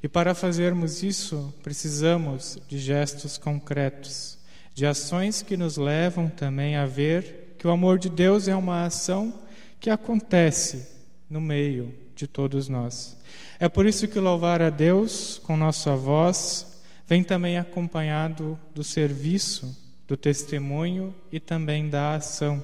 E 0.03 0.09
para 0.09 0.35
fazermos 0.35 1.03
isso, 1.03 1.53
precisamos 1.63 2.59
de 2.67 2.79
gestos 2.79 3.37
concretos, 3.37 4.37
de 4.73 4.85
ações 4.85 5.41
que 5.41 5.55
nos 5.55 5.77
levam 5.77 6.27
também 6.27 6.75
a 6.75 6.85
ver 6.85 7.55
que 7.57 7.65
o 7.65 7.71
amor 7.71 7.97
de 7.97 8.09
Deus 8.09 8.49
é 8.49 8.55
uma 8.57 8.83
ação 8.83 9.33
que 9.79 9.89
acontece 9.89 10.85
no 11.29 11.39
meio 11.39 11.95
de 12.13 12.27
todos 12.27 12.67
nós. 12.67 13.15
É 13.57 13.69
por 13.69 13.85
isso 13.85 14.05
que 14.05 14.19
louvar 14.19 14.61
a 14.61 14.69
Deus 14.69 15.39
com 15.45 15.55
nossa 15.55 15.95
voz 15.95 16.74
vem 17.07 17.23
também 17.23 17.57
acompanhado 17.57 18.59
do 18.73 18.83
serviço, 18.83 19.75
do 20.07 20.17
testemunho 20.17 21.13
e 21.31 21.39
também 21.39 21.89
da 21.89 22.15
ação. 22.15 22.63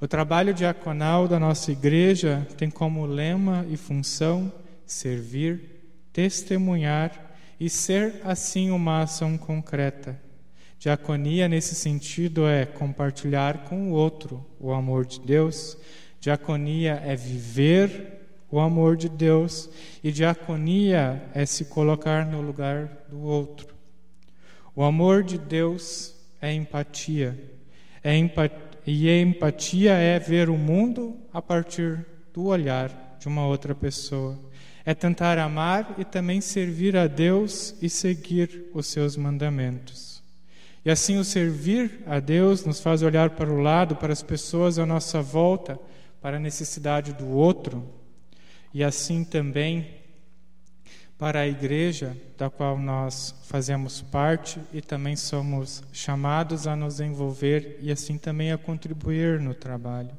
O 0.00 0.08
trabalho 0.08 0.52
diaconal 0.52 1.26
da 1.28 1.38
nossa 1.38 1.72
igreja 1.72 2.46
tem 2.56 2.68
como 2.68 3.06
lema 3.06 3.64
e 3.70 3.76
função 3.76 4.52
servir, 4.86 5.82
testemunhar 6.12 7.36
e 7.58 7.70
ser 7.70 8.20
assim 8.24 8.70
uma 8.70 9.02
ação 9.02 9.38
concreta. 9.38 10.20
Diaconia, 10.78 11.48
nesse 11.48 11.74
sentido, 11.74 12.46
é 12.46 12.66
compartilhar 12.66 13.64
com 13.64 13.90
o 13.90 13.94
outro 13.94 14.44
o 14.60 14.72
amor 14.72 15.06
de 15.06 15.20
Deus. 15.20 15.78
Diaconia 16.20 17.00
é 17.04 17.16
viver 17.16 18.23
o 18.54 18.60
amor 18.60 18.96
de 18.96 19.08
Deus 19.08 19.68
e 20.00 20.12
diaconia 20.12 21.28
é 21.34 21.44
se 21.44 21.64
colocar 21.64 22.24
no 22.24 22.40
lugar 22.40 22.88
do 23.08 23.20
outro. 23.20 23.74
O 24.76 24.84
amor 24.84 25.24
de 25.24 25.36
Deus 25.36 26.14
é 26.40 26.52
empatia. 26.52 27.36
É 28.00 28.16
empat 28.16 28.54
e 28.86 29.10
empatia 29.10 29.94
é 29.94 30.20
ver 30.20 30.48
o 30.48 30.56
mundo 30.56 31.16
a 31.32 31.42
partir 31.42 32.06
do 32.32 32.44
olhar 32.44 33.16
de 33.18 33.26
uma 33.26 33.44
outra 33.44 33.74
pessoa. 33.74 34.38
É 34.84 34.94
tentar 34.94 35.36
amar 35.36 35.96
e 35.98 36.04
também 36.04 36.40
servir 36.40 36.96
a 36.96 37.08
Deus 37.08 37.74
e 37.82 37.90
seguir 37.90 38.70
os 38.72 38.86
seus 38.86 39.16
mandamentos. 39.16 40.22
E 40.84 40.90
assim 40.92 41.18
o 41.18 41.24
servir 41.24 42.04
a 42.06 42.20
Deus 42.20 42.64
nos 42.64 42.78
faz 42.78 43.02
olhar 43.02 43.30
para 43.30 43.52
o 43.52 43.60
lado, 43.60 43.96
para 43.96 44.12
as 44.12 44.22
pessoas 44.22 44.78
à 44.78 44.86
nossa 44.86 45.20
volta, 45.20 45.76
para 46.22 46.36
a 46.36 46.40
necessidade 46.40 47.12
do 47.14 47.28
outro, 47.30 48.03
e 48.74 48.82
assim 48.82 49.22
também 49.22 50.02
para 51.16 51.40
a 51.40 51.48
igreja 51.48 52.16
da 52.36 52.50
qual 52.50 52.76
nós 52.76 53.32
fazemos 53.44 54.02
parte 54.02 54.60
e 54.72 54.82
também 54.82 55.14
somos 55.14 55.84
chamados 55.92 56.66
a 56.66 56.74
nos 56.74 57.00
envolver 57.00 57.78
e 57.80 57.92
assim 57.92 58.18
também 58.18 58.50
a 58.50 58.58
contribuir 58.58 59.40
no 59.40 59.54
trabalho. 59.54 60.10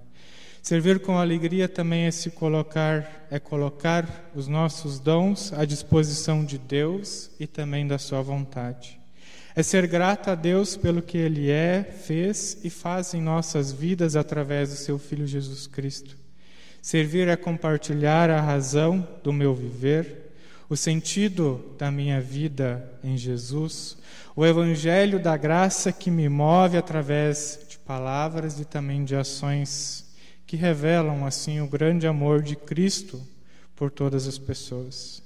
Servir 0.62 1.00
com 1.02 1.20
alegria 1.20 1.68
também 1.68 2.06
é 2.06 2.12
se 2.12 2.32
colocar, 2.32 3.28
é 3.30 3.38
colocar 3.38 4.32
os 4.34 4.48
nossos 4.48 5.00
dons 5.00 5.54
à 5.54 5.66
disposição 5.66 6.44
de 6.44 6.58
Deus 6.58 7.30
e 7.40 7.46
também 7.46 7.86
da 7.86 8.00
sua 8.00 8.22
vontade. 8.22 9.00
É 9.54 9.62
ser 9.62 9.86
grato 9.86 10.30
a 10.30 10.36
Deus 10.36 10.76
pelo 10.76 11.02
que 11.02 11.18
ele 11.18 11.52
é, 11.52 11.84
fez 11.84 12.58
e 12.64 12.70
faz 12.70 13.14
em 13.14 13.22
nossas 13.22 13.72
vidas 13.72 14.16
através 14.16 14.70
do 14.70 14.76
seu 14.76 14.98
filho 14.98 15.28
Jesus 15.28 15.68
Cristo. 15.68 16.25
Servir 16.86 17.28
é 17.28 17.36
compartilhar 17.36 18.30
a 18.30 18.40
razão 18.40 19.08
do 19.24 19.34
meu 19.34 19.56
viver, 19.56 20.36
o 20.70 20.78
sentido 20.78 21.74
da 21.80 21.90
minha 21.90 22.22
vida 22.22 22.88
em 23.04 23.18
Jesus, 23.18 23.98
o 24.36 24.46
evangelho 24.46 25.20
da 25.20 25.36
graça 25.36 25.92
que 25.92 26.12
me 26.12 26.30
move 26.30 26.78
através 26.78 27.66
de 27.68 27.80
palavras 27.80 28.60
e 28.60 28.66
também 28.66 29.04
de 29.04 29.16
ações 29.16 30.16
que 30.46 30.56
revelam 30.56 31.26
assim 31.26 31.60
o 31.60 31.68
grande 31.68 32.06
amor 32.06 32.44
de 32.44 32.56
Cristo 32.56 33.20
por 33.76 33.90
todas 33.90 34.28
as 34.28 34.38
pessoas. 34.38 35.24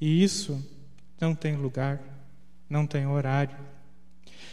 E 0.00 0.22
isso 0.22 0.64
não 1.20 1.34
tem 1.34 1.56
lugar, 1.56 2.00
não 2.70 2.86
tem 2.86 3.04
horário. 3.04 3.56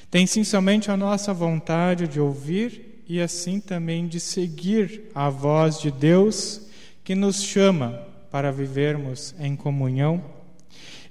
Tem 0.09 0.25
sim 0.25 0.43
somente 0.43 0.89
a 0.89 0.97
nossa 0.97 1.35
vontade 1.35 2.07
de 2.07 2.19
ouvir 2.19 2.90
e 3.11 3.19
assim 3.19 3.59
também 3.59 4.07
de 4.07 4.21
seguir 4.21 5.11
a 5.13 5.29
voz 5.29 5.81
de 5.81 5.91
Deus 5.91 6.61
que 7.03 7.13
nos 7.13 7.43
chama 7.43 8.07
para 8.31 8.53
vivermos 8.53 9.35
em 9.37 9.53
comunhão. 9.53 10.23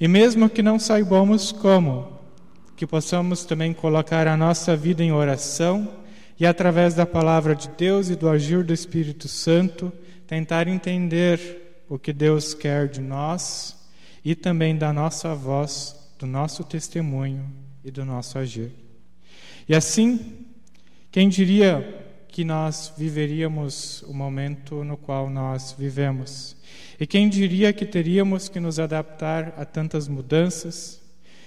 E 0.00 0.08
mesmo 0.08 0.48
que 0.48 0.62
não 0.62 0.78
saibamos 0.78 1.52
como, 1.52 2.10
que 2.74 2.86
possamos 2.86 3.44
também 3.44 3.74
colocar 3.74 4.26
a 4.26 4.34
nossa 4.34 4.74
vida 4.74 5.04
em 5.04 5.12
oração 5.12 5.92
e, 6.38 6.46
através 6.46 6.94
da 6.94 7.04
palavra 7.04 7.54
de 7.54 7.68
Deus 7.68 8.08
e 8.08 8.16
do 8.16 8.30
agir 8.30 8.64
do 8.64 8.72
Espírito 8.72 9.28
Santo, 9.28 9.92
tentar 10.26 10.68
entender 10.68 11.84
o 11.86 11.98
que 11.98 12.14
Deus 12.14 12.54
quer 12.54 12.88
de 12.88 13.02
nós 13.02 13.76
e 14.24 14.34
também 14.34 14.74
da 14.74 14.90
nossa 14.90 15.34
voz, 15.34 15.94
do 16.18 16.26
nosso 16.26 16.64
testemunho 16.64 17.44
e 17.84 17.90
do 17.90 18.06
nosso 18.06 18.38
agir. 18.38 18.72
E 19.68 19.74
assim, 19.74 20.48
quem 21.10 21.28
diria 21.28 22.06
que 22.28 22.44
nós 22.44 22.92
viveríamos 22.96 24.02
o 24.02 24.14
momento 24.14 24.84
no 24.84 24.96
qual 24.96 25.28
nós 25.28 25.74
vivemos? 25.76 26.56
E 27.00 27.06
quem 27.06 27.28
diria 27.28 27.72
que 27.72 27.84
teríamos 27.84 28.48
que 28.48 28.60
nos 28.60 28.78
adaptar 28.78 29.52
a 29.56 29.64
tantas 29.64 30.06
mudanças? 30.06 31.00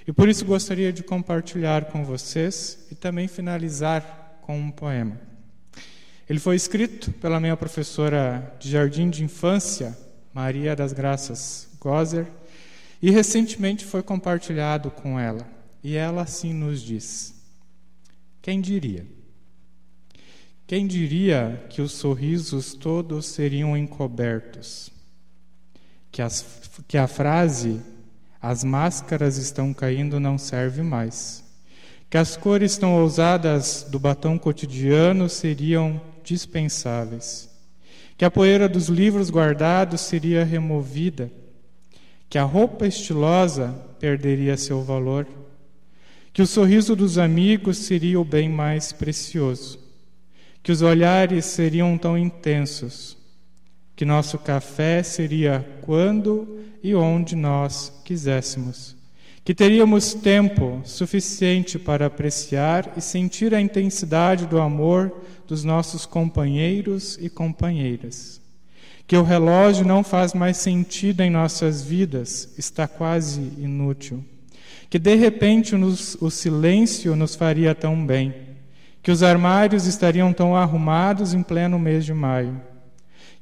E 0.06 0.12
por 0.12 0.28
isso 0.28 0.44
gostaria 0.44 0.92
de 0.92 1.02
compartilhar 1.02 1.86
com 1.86 2.04
vocês 2.04 2.86
e 2.92 2.96
também 2.96 3.30
finalizar 3.30 4.40
com 4.42 4.60
um 4.60 4.70
poema. 4.70 5.18
Ele 6.30 6.40
foi 6.40 6.58
escrito 6.58 7.14
pela 7.14 7.40
minha 7.40 7.56
professora 7.56 8.54
de 8.60 8.70
jardim 8.70 9.10
de 9.10 9.24
infância, 9.24 9.98
Maria 10.34 10.76
das 10.76 10.92
Graças 10.92 11.70
Gozer, 11.80 12.28
e 13.02 13.10
recentemente 13.10 13.86
foi 13.86 14.04
compartilhado 14.04 14.92
com 14.92 15.18
ela. 15.18 15.48
E 15.82 15.96
ela 15.96 16.24
assim 16.24 16.54
nos 16.54 16.82
diz: 16.82 17.34
Quem 18.42 18.60
diria? 18.60 19.23
Quem 20.66 20.88
diria 20.88 21.66
que 21.70 21.82
os 21.82 21.92
sorrisos 21.92 22.74
todos 22.74 23.26
seriam 23.28 23.78
encobertos? 23.78 24.94
que, 26.14 26.22
as, 26.22 26.46
que 26.88 26.98
a 26.98 27.08
frase 27.08 27.82
as 28.40 28.64
máscaras 28.64 29.38
estão 29.38 29.74
caindo 29.74 30.20
não 30.20 30.38
serve 30.38 30.84
mais. 30.84 31.44
Que 32.10 32.18
as 32.18 32.38
cores 32.38 32.78
tão 32.78 32.94
ousadas 33.02 33.88
do 33.90 33.98
batom 33.98 34.38
cotidiano 34.38 35.28
seriam 35.28 36.00
dispensáveis. 36.24 37.50
Que 38.16 38.24
a 38.24 38.30
poeira 38.30 38.70
dos 38.70 38.90
livros 38.90 39.32
guardados 39.32 40.02
seria 40.02 40.44
removida. 40.44 41.32
Que 42.30 42.38
a 42.38 42.44
roupa 42.44 42.86
estilosa 42.86 43.74
perderia 44.00 44.56
seu 44.56 44.84
valor. 44.84 45.26
Que 46.32 46.44
o 46.44 46.48
sorriso 46.48 46.96
dos 46.96 47.18
amigos 47.18 47.78
seria 47.80 48.20
o 48.20 48.26
bem 48.26 48.48
mais 48.50 48.92
precioso. 48.92 49.80
Que 50.64 50.72
os 50.72 50.82
olhares 50.82 51.46
seriam 51.46 51.98
tão 51.98 52.18
intensos 52.18 53.18
que 53.96 54.06
nosso 54.06 54.38
café 54.38 55.04
seria 55.04 55.66
quando 55.82 56.60
e 56.82 56.96
onde 56.96 57.36
nós 57.36 58.02
quiséssemos, 58.04 58.96
que 59.44 59.54
teríamos 59.54 60.14
tempo 60.14 60.82
suficiente 60.84 61.78
para 61.78 62.08
apreciar 62.08 62.94
e 62.98 63.02
sentir 63.02 63.54
a 63.54 63.62
intensidade 63.62 64.46
do 64.46 64.60
amor 64.60 65.22
dos 65.48 65.64
nossos 65.64 66.06
companheiros 66.06 67.18
e 67.22 67.30
companheiras, 67.30 68.42
que 69.06 69.16
o 69.16 69.24
relógio 69.24 69.86
não 69.86 70.04
faz 70.04 70.34
mais 70.34 70.58
sentido 70.58 71.22
em 71.22 71.30
nossas 71.30 71.84
vidas, 71.84 72.54
está 72.58 72.88
quase 72.88 73.42
inútil, 73.60 74.24
que 74.90 74.98
de 74.98 75.16
repente 75.16 75.76
nos, 75.76 76.16
o 76.20 76.30
silêncio 76.30 77.16
nos 77.16 77.36
faria 77.36 77.76
tão 77.76 78.06
bem, 78.06 78.34
que 79.04 79.12
os 79.12 79.22
armários 79.22 79.86
estariam 79.86 80.34
tão 80.34 80.56
arrumados 80.56 81.36
em 81.36 81.44
pleno 81.44 81.78
mês 81.78 82.06
de 82.06 82.14
maio 82.14 82.60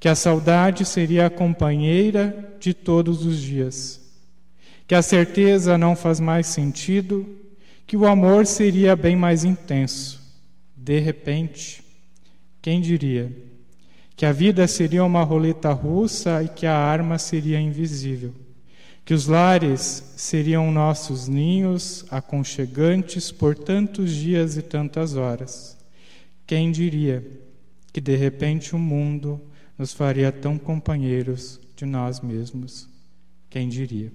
que 0.01 0.09
a 0.09 0.15
saudade 0.15 0.83
seria 0.83 1.27
a 1.27 1.29
companheira 1.29 2.55
de 2.59 2.73
todos 2.73 3.23
os 3.23 3.39
dias, 3.39 4.01
que 4.87 4.95
a 4.95 5.01
certeza 5.03 5.77
não 5.77 5.95
faz 5.95 6.19
mais 6.19 6.47
sentido, 6.47 7.37
que 7.85 7.95
o 7.95 8.07
amor 8.07 8.47
seria 8.47 8.95
bem 8.95 9.15
mais 9.15 9.43
intenso. 9.43 10.19
De 10.75 10.97
repente, 10.97 11.83
quem 12.63 12.81
diria 12.81 13.31
que 14.15 14.25
a 14.25 14.31
vida 14.31 14.67
seria 14.67 15.03
uma 15.03 15.21
roleta 15.23 15.71
russa 15.71 16.41
e 16.41 16.47
que 16.47 16.65
a 16.65 16.75
arma 16.75 17.19
seria 17.19 17.59
invisível, 17.59 18.33
que 19.03 19.13
os 19.13 19.27
lares 19.27 20.13
seriam 20.15 20.71
nossos 20.71 21.27
ninhos 21.27 22.05
aconchegantes 22.09 23.31
por 23.31 23.55
tantos 23.55 24.11
dias 24.11 24.57
e 24.57 24.61
tantas 24.61 25.15
horas. 25.15 25.77
Quem 26.45 26.71
diria 26.71 27.25
que 27.91 27.99
de 27.99 28.15
repente 28.15 28.75
o 28.75 28.79
mundo 28.79 29.41
nos 29.77 29.93
faria 29.93 30.31
tão 30.31 30.57
companheiros 30.57 31.59
de 31.75 31.85
nós 31.85 32.19
mesmos? 32.19 32.87
Quem 33.49 33.67
diria? 33.67 34.11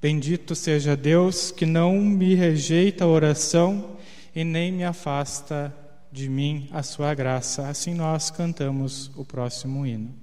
Bendito 0.00 0.54
seja 0.54 0.96
Deus 0.96 1.50
que 1.50 1.66
não 1.66 2.00
me 2.00 2.34
rejeita 2.34 3.04
a 3.04 3.08
oração 3.08 3.96
e 4.34 4.44
nem 4.44 4.72
me 4.72 4.84
afasta 4.84 5.74
de 6.10 6.28
mim 6.28 6.68
a 6.72 6.82
sua 6.82 7.12
graça. 7.12 7.68
Assim 7.68 7.94
nós 7.94 8.30
cantamos 8.30 9.10
o 9.14 9.24
próximo 9.24 9.84
hino. 9.84 10.14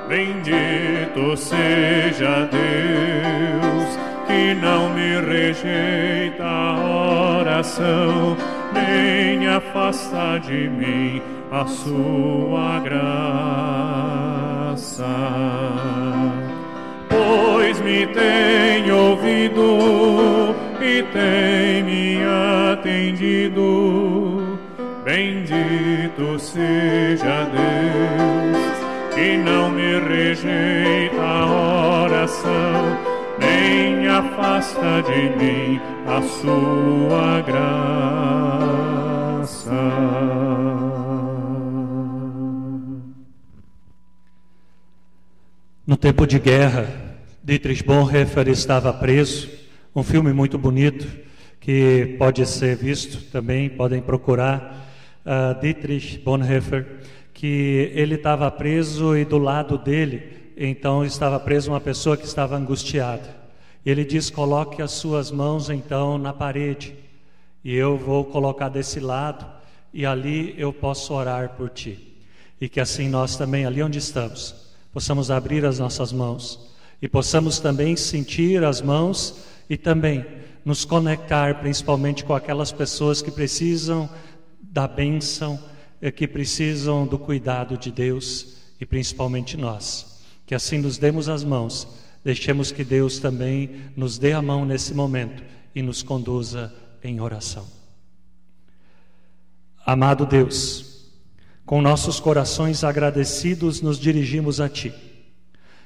Bendito 0.10 1.38
seja 1.38 2.50
Deus 2.50 4.00
que 4.26 4.56
não 4.56 4.90
me 4.90 5.20
rejeita 5.22 6.44
a 6.44 7.40
oração, 7.40 8.36
nem 8.74 9.48
afasta 9.48 10.40
de 10.40 10.68
mim 10.70 11.22
a 11.52 11.64
sua 11.68 12.80
graça. 12.80 13.06
Pois 17.08 17.80
me 17.82 18.08
tem 18.08 18.92
ouvido 18.92 20.17
e 20.88 21.04
tem 21.04 21.84
me 21.84 22.20
atendido. 22.72 24.58
Bendito 25.04 26.40
seja 26.40 27.46
Deus 27.52 28.58
que 29.14 29.38
não 29.38 29.70
me 29.70 30.00
rejeita 30.00 31.22
a 31.22 32.04
oração, 32.04 32.98
nem 33.40 34.08
afasta 34.08 35.04
de 35.04 35.30
mim 35.38 35.82
a 36.06 36.22
sua 36.22 37.42
graça. 37.42 37.68
No 45.86 45.96
tempo 45.96 46.28
de 46.28 46.38
guerra, 46.38 46.86
Dietrich 47.44 47.84
Bonhoeffer 47.84 48.48
estava 48.50 48.92
preso. 48.94 49.67
Um 49.98 50.04
filme 50.04 50.32
muito 50.32 50.60
bonito 50.60 51.08
que 51.60 52.18
pode 52.20 52.46
ser 52.46 52.76
visto 52.76 53.32
também, 53.32 53.68
podem 53.68 54.00
procurar. 54.00 54.88
Uh, 55.26 55.60
Dietrich 55.60 56.20
Bonhoeffer, 56.20 57.00
que 57.34 57.92
ele 57.96 58.14
estava 58.14 58.52
preso 58.52 59.18
e 59.18 59.26
do 59.26 59.40
lado 59.40 59.76
dele, 59.76 60.54
então 60.56 61.04
estava 61.04 61.40
preso 61.40 61.72
uma 61.72 61.82
pessoa 61.82 62.16
que 62.16 62.26
estava 62.28 62.56
angustiada. 62.56 63.28
Ele 63.84 64.06
diz: 64.06 64.30
coloque 64.30 64.84
as 64.84 64.92
suas 64.92 65.32
mãos 65.32 65.68
então 65.68 66.20
na 66.20 66.32
parede, 66.32 66.94
e 67.64 67.74
eu 67.74 67.98
vou 67.98 68.24
colocar 68.24 68.70
desse 68.70 69.00
lado, 69.00 69.48
e 69.92 70.06
ali 70.06 70.54
eu 70.60 70.72
posso 70.72 71.12
orar 71.12 71.56
por 71.58 71.72
ti. 71.72 72.20
E 72.62 72.70
que 72.70 72.80
assim 72.80 73.10
nós 73.10 73.36
também, 73.36 73.66
ali 73.66 73.82
onde 73.82 73.98
estamos, 73.98 74.54
possamos 74.94 75.32
abrir 75.32 75.66
as 75.66 75.80
nossas 75.80 76.14
mãos 76.14 76.68
e 77.02 77.08
possamos 77.08 77.60
também 77.60 77.96
sentir 77.96 78.64
as 78.64 78.80
mãos 78.80 79.57
e 79.70 79.78
também 79.78 80.26
nos 80.64 80.84
conectar 80.84 81.60
principalmente 81.60 82.24
com 82.24 82.34
aquelas 82.34 82.72
pessoas 82.72 83.22
que 83.22 83.32
precisam 83.32 84.10
da 84.62 84.88
bênção, 84.88 85.60
eh, 86.02 86.12
que 86.12 86.28
precisam 86.28 87.08
do 87.08 87.18
cuidado 87.18 87.78
de 87.78 87.92
Deus 87.92 88.58
e 88.80 88.86
principalmente 88.86 89.58
nós. 89.58 90.22
Que 90.46 90.54
assim 90.54 90.78
nos 90.78 90.98
demos 90.98 91.30
as 91.30 91.44
mãos, 91.44 91.88
deixemos 92.24 92.72
que 92.72 92.84
Deus 92.84 93.20
também 93.20 93.70
nos 93.96 94.18
dê 94.18 94.34
a 94.34 94.42
mão 94.42 94.66
nesse 94.66 94.94
momento 94.94 95.44
e 95.74 95.82
nos 95.82 96.04
conduza 96.04 96.74
em 97.04 97.20
oração. 97.22 97.66
Amado 99.86 100.26
Deus, 100.26 101.14
com 101.66 101.82
nossos 101.82 102.20
corações 102.20 102.84
agradecidos, 102.84 103.82
nos 103.82 103.98
dirigimos 103.98 104.60
a 104.60 104.68
Ti. 104.68 104.94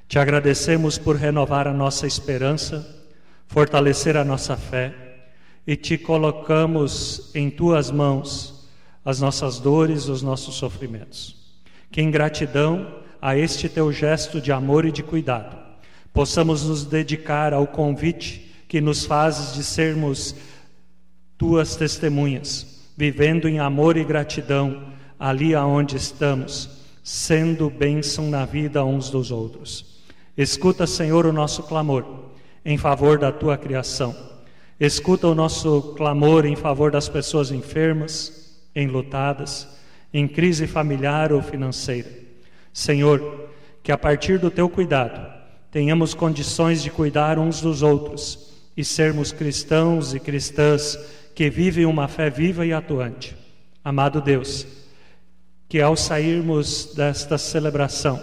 Te 0.07 0.17
agradecemos 0.17 0.97
por 0.97 1.15
renovar 1.15 1.67
a 1.67 1.73
nossa 1.73 2.07
esperança, 2.07 3.00
fortalecer 3.51 4.15
a 4.15 4.23
nossa 4.23 4.55
fé 4.55 4.93
e 5.67 5.75
te 5.75 5.97
colocamos 5.97 7.31
em 7.35 7.49
Tuas 7.49 7.91
mãos 7.91 8.69
as 9.03 9.19
nossas 9.19 9.59
dores, 9.59 10.07
os 10.07 10.21
nossos 10.21 10.55
sofrimentos. 10.55 11.35
Que 11.91 12.01
em 12.01 12.09
gratidão 12.09 12.99
a 13.21 13.35
este 13.35 13.67
Teu 13.67 13.91
gesto 13.91 14.39
de 14.39 14.53
amor 14.53 14.85
e 14.85 14.91
de 14.91 15.03
cuidado, 15.03 15.57
possamos 16.13 16.63
nos 16.63 16.85
dedicar 16.85 17.53
ao 17.53 17.67
convite 17.67 18.55
que 18.69 18.79
nos 18.79 19.05
fazes 19.05 19.53
de 19.53 19.65
sermos 19.65 20.33
Tuas 21.37 21.75
testemunhas, 21.75 22.89
vivendo 22.95 23.49
em 23.49 23.59
amor 23.59 23.97
e 23.97 24.05
gratidão 24.05 24.93
ali 25.19 25.53
aonde 25.53 25.97
estamos, 25.97 26.69
sendo 27.03 27.69
bênção 27.69 28.29
na 28.29 28.45
vida 28.45 28.85
uns 28.85 29.09
dos 29.09 29.29
outros. 29.29 29.99
Escuta, 30.37 30.87
Senhor, 30.87 31.25
o 31.25 31.33
nosso 31.33 31.63
clamor 31.63 32.30
em 32.63 32.77
favor 32.77 33.17
da 33.17 33.31
tua 33.31 33.57
criação. 33.57 34.15
Escuta 34.79 35.27
o 35.27 35.35
nosso 35.35 35.93
clamor 35.95 36.45
em 36.45 36.55
favor 36.55 36.91
das 36.91 37.07
pessoas 37.07 37.51
enfermas, 37.51 38.59
enlutadas, 38.75 39.67
em 40.13 40.27
crise 40.27 40.67
familiar 40.67 41.31
ou 41.31 41.41
financeira. 41.41 42.09
Senhor, 42.73 43.49
que 43.83 43.91
a 43.91 43.97
partir 43.97 44.39
do 44.39 44.49
teu 44.49 44.69
cuidado 44.69 45.21
tenhamos 45.71 46.13
condições 46.13 46.81
de 46.81 46.89
cuidar 46.89 47.39
uns 47.39 47.61
dos 47.61 47.81
outros 47.81 48.51
e 48.75 48.83
sermos 48.83 49.31
cristãos 49.31 50.13
e 50.13 50.19
cristãs 50.19 50.97
que 51.35 51.49
vivem 51.49 51.85
uma 51.85 52.07
fé 52.07 52.29
viva 52.29 52.65
e 52.65 52.73
atuante. 52.73 53.35
Amado 53.83 54.21
Deus, 54.21 54.65
que 55.67 55.81
ao 55.81 55.95
sairmos 55.95 56.93
desta 56.95 57.37
celebração 57.37 58.21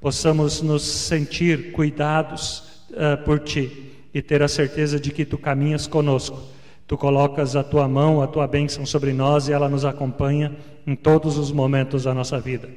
possamos 0.00 0.60
nos 0.60 0.82
sentir 0.82 1.72
cuidados 1.72 2.67
uh, 2.98 3.22
por 3.24 3.38
Ti 3.38 3.94
e 4.12 4.20
ter 4.20 4.42
a 4.42 4.48
certeza 4.48 4.98
de 4.98 5.10
que 5.10 5.24
Tu 5.24 5.38
caminhas 5.38 5.86
conosco. 5.86 6.38
Tu 6.86 6.96
colocas 6.96 7.54
a 7.54 7.62
Tua 7.62 7.86
mão, 7.86 8.20
a 8.22 8.26
Tua 8.26 8.46
bênção 8.46 8.84
sobre 8.84 9.12
nós 9.12 9.48
e 9.48 9.52
ela 9.52 9.68
nos 9.68 9.84
acompanha 9.84 10.56
em 10.86 10.96
todos 10.96 11.38
os 11.38 11.52
momentos 11.52 12.04
da 12.04 12.14
nossa 12.14 12.40
vida. 12.40 12.68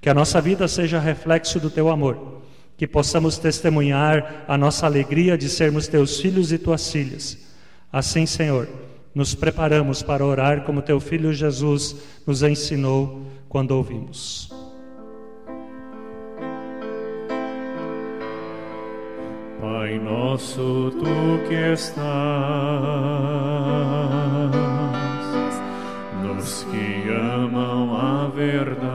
Que 0.00 0.10
a 0.10 0.14
nossa 0.14 0.40
vida 0.40 0.68
seja 0.68 0.98
reflexo 0.98 1.58
do 1.58 1.70
Teu 1.70 1.88
amor, 1.88 2.42
que 2.76 2.86
possamos 2.86 3.38
testemunhar 3.38 4.44
a 4.46 4.58
nossa 4.58 4.86
alegria 4.86 5.38
de 5.38 5.48
sermos 5.48 5.88
Teus 5.88 6.20
filhos 6.20 6.52
e 6.52 6.58
Tuas 6.58 6.90
filhas. 6.90 7.38
Assim, 7.92 8.26
Senhor, 8.26 8.68
nos 9.14 9.34
preparamos 9.34 10.02
para 10.02 10.26
orar 10.26 10.64
como 10.64 10.82
Teu 10.82 10.98
Filho 10.98 11.32
Jesus 11.32 11.96
nos 12.26 12.42
ensinou 12.42 13.22
quando 13.48 13.70
ouvimos. 13.70 14.63
Pai 19.84 19.98
nosso, 19.98 20.90
tu 20.92 21.40
que 21.46 21.72
estás 21.74 22.00
nos 26.22 26.64
que 26.70 27.10
amam 27.10 27.94
a 27.94 28.28
verdade, 28.34 28.86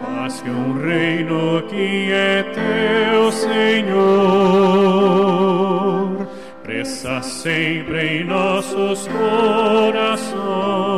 faz 0.00 0.40
que 0.40 0.48
um 0.48 0.80
reino 0.80 1.62
que 1.68 2.10
é 2.10 2.42
teu, 2.54 3.32
Senhor, 3.32 3.98
cresça 6.64 7.20
sempre 7.20 8.20
em 8.20 8.24
nossos 8.24 9.06
corações 9.08 10.97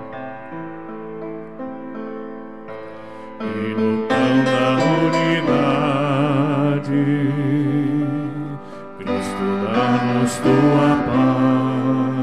Tua 10.43 10.89
paz 11.07 12.21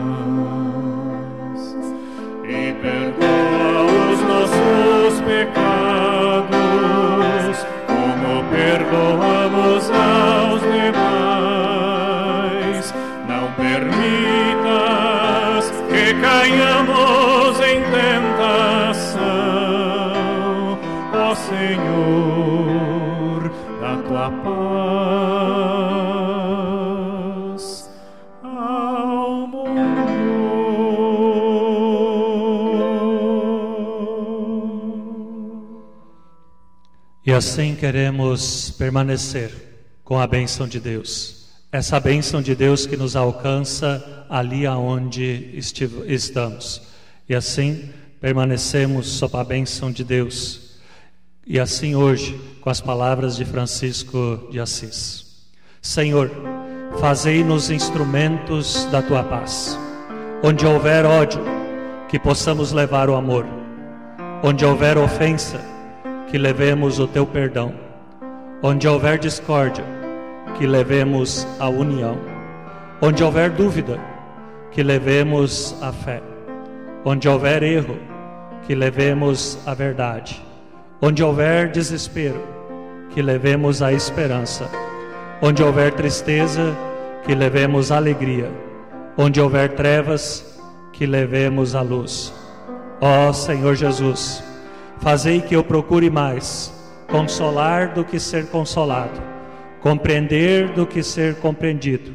e 2.44 2.72
perdoa 2.82 3.84
os 4.10 4.20
nossos 4.22 5.20
pecados, 5.20 6.46
como 7.86 8.44
perdoamos 8.50 9.90
aos 9.90 10.60
demais. 10.62 11.74
Não 13.28 13.44
permitas 13.52 14.02
que 15.88 16.04
caiamos 16.20 17.60
em 17.60 17.78
tentação, 17.92 19.18
ó 21.14 21.34
Senhor, 21.34 21.80
da 23.80 23.96
tua 24.08 24.30
paz 24.42 24.57
assim 37.38 37.76
queremos 37.76 38.72
permanecer 38.72 39.52
com 40.02 40.18
a 40.18 40.26
bênção 40.26 40.66
de 40.66 40.80
Deus. 40.80 41.46
Essa 41.70 42.00
bênção 42.00 42.42
de 42.42 42.52
Deus 42.52 42.84
que 42.84 42.96
nos 42.96 43.14
alcança 43.14 44.26
ali 44.28 44.66
aonde 44.66 45.48
estamos. 45.54 46.82
E 47.28 47.36
assim 47.36 47.90
permanecemos 48.20 49.06
sob 49.06 49.36
a 49.36 49.44
bênção 49.44 49.92
de 49.92 50.02
Deus. 50.02 50.80
E 51.46 51.60
assim 51.60 51.94
hoje, 51.94 52.36
com 52.60 52.70
as 52.70 52.80
palavras 52.80 53.36
de 53.36 53.44
Francisco 53.44 54.48
de 54.50 54.58
Assis. 54.58 55.24
Senhor, 55.80 56.32
fazei-nos 56.98 57.70
instrumentos 57.70 58.84
da 58.86 59.00
tua 59.00 59.22
paz. 59.22 59.78
Onde 60.42 60.66
houver 60.66 61.06
ódio, 61.06 61.40
que 62.08 62.18
possamos 62.18 62.72
levar 62.72 63.08
o 63.08 63.14
amor. 63.14 63.46
Onde 64.42 64.64
houver 64.64 64.98
ofensa, 64.98 65.67
que 66.30 66.38
levemos 66.38 66.98
o 66.98 67.06
teu 67.06 67.26
perdão. 67.26 67.74
Onde 68.62 68.86
houver 68.86 69.18
discórdia, 69.18 69.84
que 70.58 70.66
levemos 70.66 71.46
a 71.58 71.68
união. 71.68 72.18
Onde 73.00 73.22
houver 73.22 73.50
dúvida, 73.50 73.98
que 74.70 74.82
levemos 74.82 75.76
a 75.80 75.92
fé. 75.92 76.20
Onde 77.04 77.28
houver 77.28 77.62
erro, 77.62 77.96
que 78.66 78.74
levemos 78.74 79.58
a 79.66 79.74
verdade. 79.74 80.42
Onde 81.00 81.22
houver 81.22 81.70
desespero, 81.70 82.40
que 83.10 83.22
levemos 83.22 83.80
a 83.80 83.92
esperança. 83.92 84.68
Onde 85.40 85.62
houver 85.62 85.92
tristeza, 85.92 86.76
que 87.24 87.34
levemos 87.34 87.90
alegria. 87.90 88.50
Onde 89.16 89.40
houver 89.40 89.74
trevas, 89.76 90.60
que 90.92 91.06
levemos 91.06 91.74
a 91.74 91.80
luz. 91.80 92.34
Ó 93.00 93.32
Senhor 93.32 93.76
Jesus, 93.76 94.42
fazei 95.00 95.40
que 95.40 95.54
eu 95.54 95.64
procure 95.64 96.10
mais 96.10 96.72
consolar 97.08 97.94
do 97.94 98.04
que 98.04 98.20
ser 98.20 98.46
consolado, 98.46 99.20
compreender 99.80 100.72
do 100.72 100.86
que 100.86 101.02
ser 101.02 101.36
compreendido, 101.36 102.14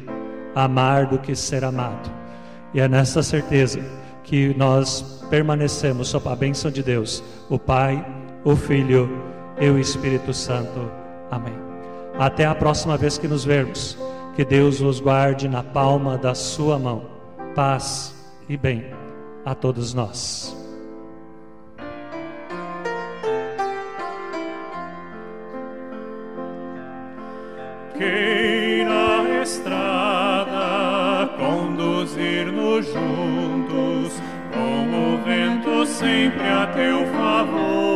amar 0.54 1.06
do 1.06 1.18
que 1.18 1.34
ser 1.34 1.64
amado. 1.64 2.10
E 2.72 2.80
é 2.80 2.88
nessa 2.88 3.22
certeza 3.22 3.80
que 4.22 4.54
nós 4.56 5.24
permanecemos 5.28 6.08
sob 6.08 6.28
a 6.28 6.36
bênção 6.36 6.70
de 6.70 6.82
Deus, 6.82 7.22
o 7.48 7.58
Pai, 7.58 8.04
o 8.44 8.56
Filho 8.56 9.10
e 9.60 9.68
o 9.68 9.78
Espírito 9.78 10.32
Santo. 10.32 10.90
Amém. 11.30 11.54
Até 12.18 12.44
a 12.44 12.54
próxima 12.54 12.96
vez 12.96 13.18
que 13.18 13.26
nos 13.26 13.44
vermos, 13.44 13.98
que 14.36 14.44
Deus 14.44 14.80
vos 14.80 15.00
guarde 15.00 15.48
na 15.48 15.62
palma 15.62 16.16
da 16.16 16.34
sua 16.34 16.78
mão. 16.78 17.06
Paz 17.54 18.14
e 18.48 18.56
bem 18.56 18.84
a 19.44 19.54
todos 19.54 19.94
nós. 19.94 20.63
Queira 27.96 29.20
a 29.20 29.42
estrada 29.42 31.28
conduzir-nos 31.38 32.86
juntos, 32.86 34.20
com 34.52 35.14
o 35.14 35.18
vento 35.24 35.86
sempre 35.86 36.48
a 36.48 36.66
teu 36.66 37.06
favor. 37.06 37.93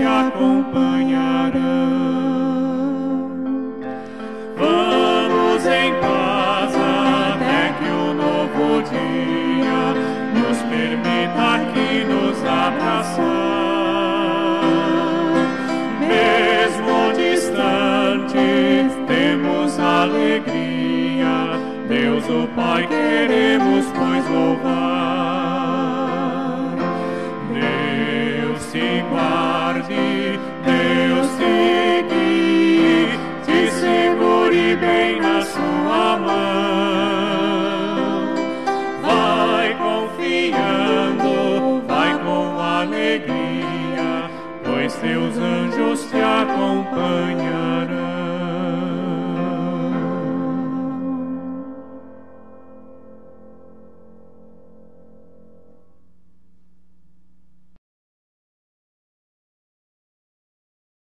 Te 0.00 0.06
acompanharão. 0.06 1.60
Vamos 4.56 5.66
em 5.66 5.92
paz 6.00 6.74
até 6.74 7.74
que 7.78 7.88
o 7.90 8.14
novo 8.14 8.82
dia 8.88 9.82
nos 10.34 10.58
permita 10.70 11.42
aqui 11.56 12.04
nos 12.04 12.38
abraçar. 12.46 13.20
Mesmo 16.00 16.96
distantes, 17.14 18.88
temos 19.06 19.78
alegria. 19.78 21.36
Deus, 21.88 22.24
o 22.26 22.48
Pai, 22.56 22.86
queremos, 22.86 23.84
pois 23.94 24.26
louvar. 24.30 24.59
Señor. 47.10 47.49